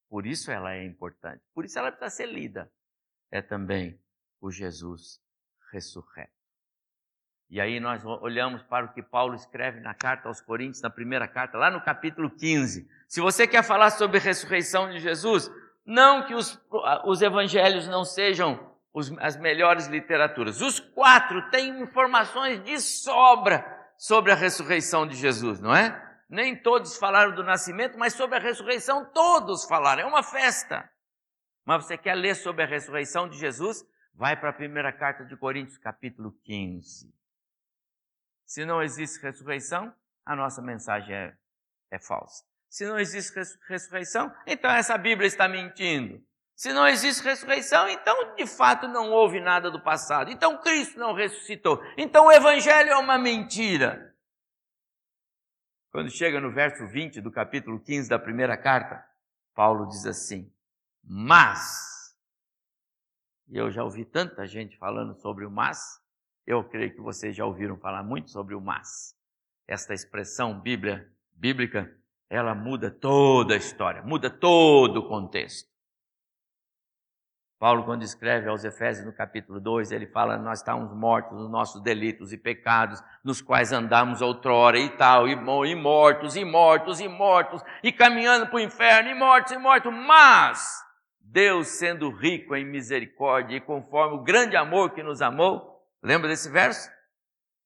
Por 0.08 0.26
isso 0.26 0.50
ela 0.50 0.74
é 0.74 0.84
importante, 0.84 1.44
por 1.52 1.64
isso 1.64 1.78
ela 1.78 1.92
precisa 1.92 2.16
ser 2.16 2.26
lida. 2.26 2.72
É 3.30 3.42
também 3.42 4.02
o 4.40 4.50
Jesus 4.50 5.22
ressurreto. 5.70 6.37
E 7.50 7.60
aí 7.60 7.80
nós 7.80 8.04
olhamos 8.04 8.62
para 8.62 8.84
o 8.84 8.92
que 8.92 9.02
Paulo 9.02 9.34
escreve 9.34 9.80
na 9.80 9.94
carta 9.94 10.28
aos 10.28 10.40
Coríntios, 10.40 10.82
na 10.82 10.90
primeira 10.90 11.26
carta, 11.26 11.56
lá 11.56 11.70
no 11.70 11.80
capítulo 11.80 12.30
15. 12.30 12.86
Se 13.08 13.20
você 13.22 13.46
quer 13.46 13.62
falar 13.62 13.90
sobre 13.90 14.18
a 14.18 14.20
ressurreição 14.20 14.90
de 14.90 14.98
Jesus, 14.98 15.50
não 15.84 16.26
que 16.26 16.34
os, 16.34 16.60
os 17.04 17.22
evangelhos 17.22 17.88
não 17.88 18.04
sejam 18.04 18.70
os, 18.92 19.10
as 19.18 19.38
melhores 19.38 19.86
literaturas. 19.86 20.60
Os 20.60 20.78
quatro 20.78 21.48
têm 21.50 21.80
informações 21.80 22.62
de 22.64 22.78
sobra 22.80 23.64
sobre 23.96 24.30
a 24.30 24.34
ressurreição 24.34 25.06
de 25.06 25.16
Jesus, 25.16 25.58
não 25.58 25.74
é? 25.74 26.06
Nem 26.28 26.54
todos 26.54 26.98
falaram 26.98 27.34
do 27.34 27.42
nascimento, 27.42 27.98
mas 27.98 28.12
sobre 28.12 28.36
a 28.36 28.40
ressurreição 28.40 29.06
todos 29.06 29.64
falaram. 29.64 30.02
É 30.02 30.06
uma 30.06 30.22
festa. 30.22 30.86
Mas 31.64 31.86
você 31.86 31.96
quer 31.96 32.14
ler 32.14 32.34
sobre 32.34 32.62
a 32.62 32.66
ressurreição 32.66 33.26
de 33.26 33.38
Jesus? 33.38 33.82
Vai 34.14 34.36
para 34.36 34.50
a 34.50 34.52
primeira 34.52 34.92
carta 34.92 35.24
de 35.24 35.34
Coríntios, 35.34 35.78
capítulo 35.78 36.34
15. 36.44 37.17
Se 38.48 38.64
não 38.64 38.82
existe 38.82 39.20
ressurreição, 39.20 39.94
a 40.24 40.34
nossa 40.34 40.62
mensagem 40.62 41.14
é, 41.14 41.36
é 41.90 41.98
falsa. 41.98 42.42
Se 42.70 42.86
não 42.86 42.98
existe 42.98 43.38
ressurreição, 43.68 44.34
então 44.46 44.70
essa 44.70 44.96
Bíblia 44.96 45.26
está 45.26 45.46
mentindo. 45.46 46.26
Se 46.56 46.72
não 46.72 46.88
existe 46.88 47.22
ressurreição, 47.22 47.86
então 47.90 48.34
de 48.34 48.46
fato 48.46 48.88
não 48.88 49.10
houve 49.10 49.38
nada 49.38 49.70
do 49.70 49.82
passado. 49.82 50.30
Então 50.30 50.62
Cristo 50.62 50.98
não 50.98 51.12
ressuscitou. 51.12 51.78
Então 51.94 52.24
o 52.24 52.32
Evangelho 52.32 52.88
é 52.88 52.96
uma 52.96 53.18
mentira. 53.18 54.16
Quando 55.90 56.10
chega 56.10 56.40
no 56.40 56.50
verso 56.50 56.86
20 56.86 57.20
do 57.20 57.30
capítulo 57.30 57.78
15 57.78 58.08
da 58.08 58.18
primeira 58.18 58.56
carta, 58.56 59.06
Paulo 59.54 59.86
diz 59.88 60.06
assim: 60.06 60.50
Mas, 61.04 62.16
e 63.46 63.58
eu 63.58 63.70
já 63.70 63.84
ouvi 63.84 64.06
tanta 64.06 64.46
gente 64.46 64.78
falando 64.78 65.14
sobre 65.20 65.44
o 65.44 65.50
mas, 65.50 66.00
eu 66.48 66.64
creio 66.64 66.94
que 66.94 67.00
vocês 67.02 67.36
já 67.36 67.44
ouviram 67.44 67.76
falar 67.76 68.02
muito 68.02 68.30
sobre 68.30 68.54
o 68.54 68.60
mas. 68.60 69.14
Esta 69.68 69.92
expressão 69.92 70.58
bíblia, 70.58 71.06
bíblica, 71.30 71.94
ela 72.30 72.54
muda 72.54 72.90
toda 72.90 73.52
a 73.52 73.58
história, 73.58 74.02
muda 74.02 74.30
todo 74.30 75.00
o 75.00 75.08
contexto. 75.08 75.68
Paulo, 77.58 77.84
quando 77.84 78.02
escreve 78.02 78.48
aos 78.48 78.64
Efésios 78.64 79.04
no 79.04 79.12
capítulo 79.12 79.60
2, 79.60 79.92
ele 79.92 80.06
fala: 80.06 80.38
Nós 80.38 80.60
estávamos 80.60 80.96
mortos 80.96 81.36
nos 81.38 81.50
nossos 81.50 81.82
delitos 81.82 82.32
e 82.32 82.38
pecados, 82.38 83.02
nos 83.22 83.42
quais 83.42 83.70
andamos 83.70 84.22
outrora 84.22 84.78
e 84.78 84.88
tal, 84.96 85.28
e, 85.28 85.32
e 85.32 85.74
mortos, 85.74 86.34
e 86.34 86.46
mortos, 86.46 86.98
e 86.98 87.08
mortos, 87.08 87.62
e 87.82 87.92
caminhando 87.92 88.46
para 88.46 88.56
o 88.56 88.60
inferno, 88.60 89.10
e 89.10 89.14
mortos, 89.14 89.52
e 89.52 89.58
mortos, 89.58 89.92
mas 89.92 90.82
Deus, 91.20 91.66
sendo 91.66 92.08
rico 92.08 92.56
em 92.56 92.64
misericórdia 92.64 93.56
e 93.56 93.60
conforme 93.60 94.16
o 94.16 94.22
grande 94.22 94.56
amor 94.56 94.94
que 94.94 95.02
nos 95.02 95.20
amou, 95.20 95.77
lembra 96.02 96.28
desse 96.28 96.50
verso? 96.50 96.90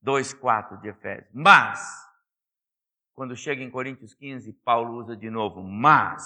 2,4 0.04 0.80
de 0.80 0.88
Efésios. 0.88 1.30
Mas, 1.32 1.80
quando 3.14 3.36
chega 3.36 3.62
em 3.62 3.70
Coríntios 3.70 4.14
15, 4.14 4.52
Paulo 4.64 4.94
usa 4.94 5.16
de 5.16 5.30
novo, 5.30 5.62
mas, 5.62 6.22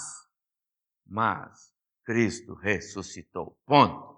mas, 1.07 1.73
Cristo 2.05 2.55
ressuscitou. 2.55 3.59
Ponto. 3.67 4.17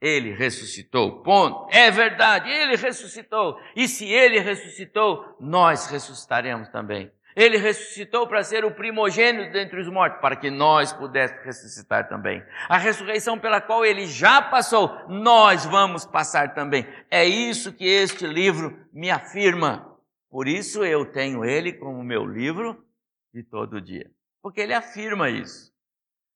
Ele 0.00 0.32
ressuscitou. 0.32 1.22
Ponto. 1.22 1.68
É 1.72 1.90
verdade, 1.90 2.50
ele 2.50 2.76
ressuscitou. 2.76 3.58
E 3.76 3.86
se 3.86 4.06
ele 4.06 4.40
ressuscitou, 4.40 5.36
nós 5.40 5.86
ressuscitaremos 5.86 6.68
também. 6.68 7.12
Ele 7.34 7.56
ressuscitou 7.56 8.26
para 8.26 8.42
ser 8.44 8.64
o 8.64 8.70
primogênito 8.70 9.52
dentre 9.52 9.80
os 9.80 9.88
mortos, 9.88 10.20
para 10.20 10.36
que 10.36 10.50
nós 10.50 10.92
pudéssemos 10.92 11.44
ressuscitar 11.44 12.08
também. 12.08 12.42
A 12.68 12.76
ressurreição 12.76 13.38
pela 13.38 13.60
qual 13.60 13.84
ele 13.84 14.06
já 14.06 14.42
passou, 14.42 15.08
nós 15.08 15.64
vamos 15.64 16.04
passar 16.04 16.54
também. 16.54 16.86
É 17.10 17.24
isso 17.24 17.72
que 17.72 17.86
este 17.86 18.26
livro 18.26 18.78
me 18.92 19.10
afirma. 19.10 19.98
Por 20.30 20.46
isso 20.46 20.84
eu 20.84 21.06
tenho 21.06 21.44
ele 21.44 21.72
como 21.72 22.02
meu 22.02 22.24
livro 22.24 22.84
de 23.32 23.42
todo 23.42 23.80
dia. 23.80 24.10
Porque 24.42 24.60
ele 24.60 24.74
afirma 24.74 25.30
isso. 25.30 25.72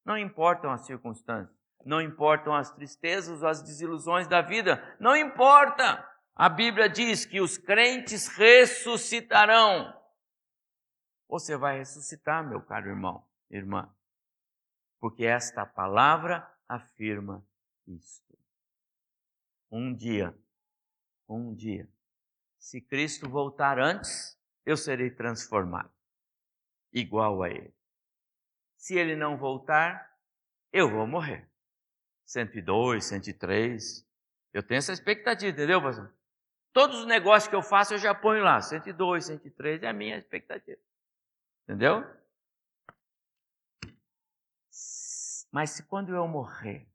Não 0.05 0.17
importam 0.17 0.71
as 0.71 0.87
circunstâncias, 0.87 1.51
não 1.85 2.01
importam 2.01 2.55
as 2.55 2.71
tristezas 2.71 3.43
ou 3.43 3.49
as 3.49 3.63
desilusões 3.63 4.29
da 4.29 4.41
vida, 4.41 4.83
não 5.01 5.17
importa. 5.17 6.07
A 6.35 6.49
Bíblia 6.49 6.89
diz 6.89 7.25
que 7.25 7.41
os 7.41 7.59
crentes 7.59 8.29
ressuscitarão. 8.29 9.93
Você 11.29 11.57
vai 11.57 11.79
ressuscitar, 11.79 12.47
meu 12.47 12.61
caro 12.63 12.89
irmão, 12.89 13.27
irmã, 13.51 13.93
porque 15.01 15.25
esta 15.25 15.67
palavra 15.67 16.49
afirma 16.69 17.45
isto. 17.87 18.37
Um 19.71 19.95
dia, 19.95 20.37
um 21.29 21.55
dia, 21.55 21.89
se 22.59 22.81
Cristo 22.81 23.29
voltar 23.29 23.79
antes, 23.79 24.39
eu 24.65 24.77
serei 24.77 25.11
transformado, 25.11 25.93
igual 26.93 27.43
a 27.43 27.51
Ele. 27.51 27.75
Se 28.77 28.95
ele 28.95 29.17
não 29.17 29.37
voltar, 29.37 30.17
eu 30.73 30.89
vou 30.89 31.07
morrer. 31.07 31.49
102, 32.25 33.05
103. 33.05 34.07
Eu 34.53 34.63
tenho 34.63 34.79
essa 34.79 34.93
expectativa, 34.93 35.51
entendeu, 35.51 35.83
pastor? 35.83 36.13
Todos 36.73 37.01
os 37.01 37.07
negócios 37.07 37.49
que 37.49 37.57
eu 37.57 37.63
faço 37.63 37.95
eu 37.95 37.99
já 37.99 38.15
ponho 38.15 38.45
lá. 38.45 38.61
102, 38.61 39.27
103 39.27 39.83
é 39.83 39.89
a 39.89 39.93
minha 39.93 40.19
expectativa. 40.19 40.81
Entendeu? 41.67 42.05
Mas 45.51 45.71
se 45.71 45.83
quando 45.83 46.15
eu 46.15 46.29
morrer, 46.29 46.89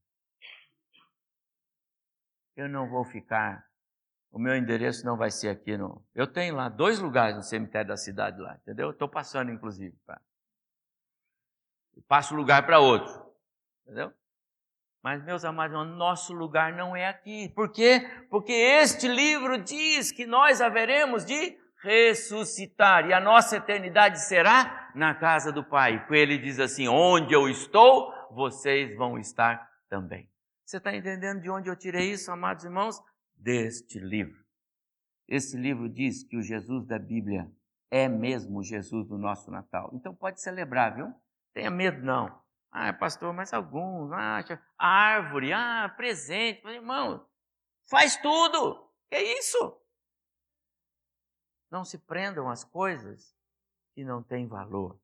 eu 2.55 2.69
não 2.69 2.89
vou 2.89 3.03
ficar, 3.03 3.69
o 4.31 4.39
meu 4.39 4.55
endereço 4.55 5.05
não 5.05 5.17
vai 5.17 5.29
ser 5.29 5.49
aqui 5.49 5.75
no. 5.75 6.01
Eu 6.15 6.25
tenho 6.25 6.55
lá 6.55 6.69
dois 6.69 6.99
lugares 6.99 7.35
no 7.35 7.43
cemitério 7.43 7.89
da 7.89 7.97
cidade 7.97 8.39
lá, 8.39 8.55
entendeu? 8.55 8.91
Estou 8.91 9.09
passando, 9.09 9.51
inclusive. 9.51 9.93
Pra 10.05 10.21
passa 12.07 12.33
o 12.33 12.37
lugar 12.37 12.65
para 12.65 12.79
outro. 12.79 13.13
Entendeu? 13.83 14.13
Mas, 15.03 15.23
meus 15.23 15.43
amados, 15.43 15.85
nosso 15.97 16.31
lugar 16.33 16.73
não 16.73 16.95
é 16.95 17.07
aqui. 17.07 17.49
Por 17.49 17.71
quê? 17.71 18.07
Porque 18.29 18.53
este 18.53 19.07
livro 19.07 19.61
diz 19.61 20.11
que 20.11 20.25
nós 20.25 20.61
haveremos 20.61 21.25
de 21.25 21.57
ressuscitar 21.81 23.07
e 23.07 23.13
a 23.13 23.19
nossa 23.19 23.57
eternidade 23.57 24.21
será 24.21 24.91
na 24.95 25.15
casa 25.15 25.51
do 25.51 25.63
Pai. 25.63 25.99
Porque 25.99 26.15
ele 26.15 26.37
diz 26.37 26.59
assim: 26.59 26.87
onde 26.87 27.33
eu 27.33 27.49
estou, 27.49 28.13
vocês 28.31 28.95
vão 28.95 29.17
estar 29.17 29.69
também. 29.89 30.29
Você 30.65 30.77
está 30.77 30.95
entendendo 30.95 31.41
de 31.41 31.49
onde 31.49 31.69
eu 31.69 31.75
tirei 31.75 32.11
isso, 32.11 32.31
amados 32.31 32.63
irmãos? 32.63 33.01
Deste 33.35 33.99
livro. 33.99 34.39
Esse 35.27 35.57
livro 35.57 35.89
diz 35.89 36.23
que 36.23 36.37
o 36.37 36.41
Jesus 36.41 36.85
da 36.85 36.99
Bíblia 36.99 37.51
é 37.89 38.07
mesmo 38.07 38.59
o 38.59 38.63
Jesus 38.63 39.07
do 39.07 39.17
nosso 39.17 39.51
Natal. 39.51 39.89
Então 39.93 40.15
pode 40.15 40.41
celebrar, 40.41 40.95
viu? 40.95 41.13
Tenha 41.53 41.69
medo, 41.69 42.01
não. 42.01 42.41
Ah, 42.71 42.93
pastor, 42.93 43.33
mas 43.33 43.53
alguns, 43.53 44.11
ah, 44.13 44.41
árvore, 44.77 45.51
ah, 45.51 45.93
presente. 45.97 46.61
Mas, 46.63 46.75
irmão, 46.75 47.25
faz 47.89 48.15
tudo. 48.15 48.89
Que 49.09 49.15
é 49.17 49.39
isso? 49.39 49.80
Não 51.71 51.85
se 51.85 51.97
prendam 51.97 52.49
às 52.49 52.63
coisas 52.63 53.35
que 53.95 54.03
não 54.03 54.21
têm 54.21 54.47
valor. 54.47 54.99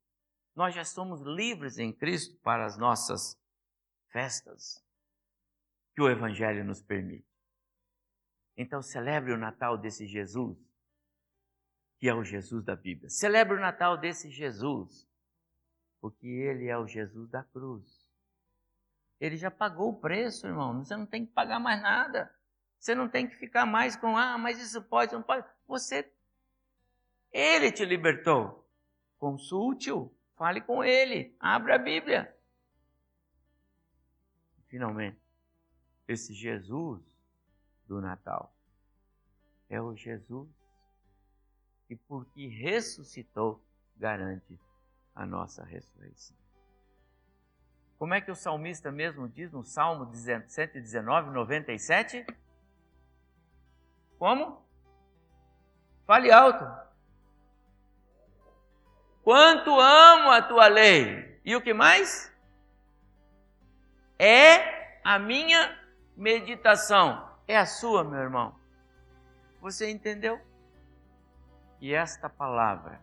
Nós 0.53 0.75
já 0.75 0.83
somos 0.83 1.21
livres 1.21 1.77
em 1.77 1.93
Cristo 1.93 2.37
para 2.41 2.65
as 2.65 2.77
nossas 2.77 3.39
festas 4.11 4.83
que 5.95 6.01
o 6.01 6.09
Evangelho 6.09 6.63
nos 6.63 6.81
permite. 6.81 7.27
Então 8.55 8.81
celebre 8.81 9.31
o 9.31 9.37
Natal 9.37 9.77
desse 9.77 10.05
Jesus, 10.05 10.57
que 11.99 12.09
é 12.09 12.13
o 12.13 12.23
Jesus 12.23 12.63
da 12.63 12.75
Bíblia. 12.75 13.09
Celebre 13.09 13.55
o 13.55 13.59
Natal 13.61 13.97
desse 13.97 14.29
Jesus 14.29 15.07
porque 16.01 16.27
ele 16.27 16.67
é 16.67 16.77
o 16.77 16.87
Jesus 16.87 17.29
da 17.29 17.43
cruz. 17.43 18.07
Ele 19.19 19.35
já 19.35 19.49
pagou 19.49 19.89
o 19.89 19.99
preço, 19.99 20.47
irmão. 20.47 20.83
Você 20.83 20.95
não 20.95 21.05
tem 21.05 21.25
que 21.25 21.33
pagar 21.33 21.59
mais 21.59 21.81
nada. 21.81 22.33
Você 22.79 22.93
não 22.93 23.09
tem 23.09 23.27
que 23.27 23.35
ficar 23.35 23.65
mais 23.65 23.95
com, 23.95 24.15
ah, 24.15 24.37
mas 24.37 24.59
isso 24.59 24.81
pode, 24.83 25.13
não 25.13 25.23
pode. 25.23 25.45
Você, 25.67 26.09
ele 27.37 27.71
te 27.71 27.85
libertou. 27.85 28.67
Consulte-o, 29.19 30.11
fale 30.35 30.59
com 30.59 30.83
ele, 30.83 31.35
abra 31.39 31.75
a 31.75 31.77
Bíblia. 31.77 32.35
Finalmente, 34.67 35.19
esse 36.07 36.33
Jesus 36.33 36.99
do 37.85 38.01
Natal 38.01 38.51
é 39.69 39.79
o 39.79 39.95
Jesus 39.95 40.49
que, 41.87 41.95
porque 41.95 42.47
ressuscitou, 42.47 43.63
garante 43.95 44.59
a 45.13 45.25
nossa 45.25 45.63
ressurreição. 45.63 46.35
Como 47.99 48.13
é 48.15 48.21
que 48.21 48.31
o 48.31 48.35
salmista 48.35 48.91
mesmo 48.91 49.27
diz 49.29 49.51
no 49.51 49.63
Salmo 49.63 50.11
119, 50.13 51.31
97? 51.31 52.25
Como? 54.17 54.65
Fale 56.05 56.31
alto. 56.31 56.86
Quanto 59.27 59.77
amo 59.77 60.31
a 60.31 60.41
tua 60.41 60.69
lei. 60.69 61.37
E 61.43 61.53
o 61.53 61.61
que 61.61 61.73
mais? 61.73 62.33
É 64.17 65.01
a 65.03 65.19
minha 65.19 65.77
meditação. 66.15 67.29
É 67.45 67.57
a 67.57 67.65
sua, 67.65 68.05
meu 68.05 68.19
irmão. 68.19 68.55
Você 69.59 69.91
entendeu? 69.91 70.39
E 71.81 71.93
esta 71.93 72.29
palavra 72.29 73.01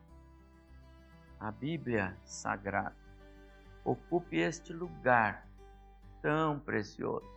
a 1.39 1.51
Bíblia 1.51 2.17
Sagrada 2.25 2.97
ocupe 3.85 4.39
este 4.39 4.73
lugar 4.73 5.47
tão 6.23 6.59
precioso. 6.59 7.31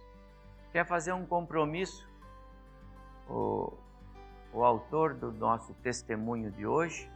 Quer 0.71 0.85
fazer 0.85 1.11
um 1.11 1.25
compromisso? 1.25 2.07
O, 3.27 3.73
o 4.53 4.63
autor 4.63 5.13
do 5.13 5.29
nosso 5.29 5.73
testemunho 5.73 6.49
de 6.51 6.65
hoje, 6.65 7.11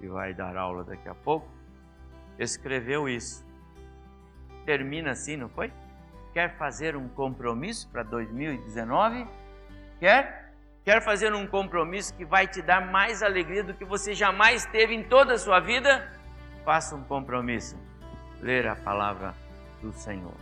que 0.00 0.08
vai 0.08 0.32
dar 0.34 0.56
aula 0.56 0.82
daqui 0.82 1.08
a 1.08 1.14
pouco, 1.14 1.46
escreveu 2.38 3.08
isso. 3.08 3.46
Termina 4.64 5.10
assim, 5.10 5.36
não 5.36 5.48
foi? 5.48 5.70
Quer 6.32 6.56
fazer 6.56 6.96
um 6.96 7.08
compromisso 7.08 7.88
para 7.90 8.02
2019? 8.02 9.26
Quer? 9.98 10.52
Quer 10.84 11.02
fazer 11.02 11.34
um 11.34 11.46
compromisso 11.46 12.14
que 12.16 12.24
vai 12.24 12.46
te 12.46 12.62
dar 12.62 12.90
mais 12.90 13.22
alegria 13.22 13.62
do 13.62 13.74
que 13.74 13.84
você 13.84 14.14
jamais 14.14 14.64
teve 14.66 14.94
em 14.94 15.04
toda 15.04 15.34
a 15.34 15.38
sua 15.38 15.60
vida? 15.60 16.10
Faça 16.64 16.96
um 16.96 17.04
compromisso. 17.04 17.76
Ler 18.40 18.66
a 18.66 18.74
palavra 18.74 19.34
do 19.82 19.92
Senhor, 19.92 20.34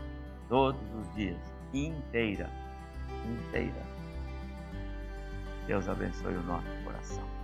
todos 0.49 0.81
os 0.95 1.15
dias, 1.15 1.41
inteira, 1.75 2.49
inteira. 3.27 3.89
Deus 5.67 5.89
abençoe 5.89 6.35
o 6.35 6.43
nosso 6.43 6.69
coração. 6.85 7.38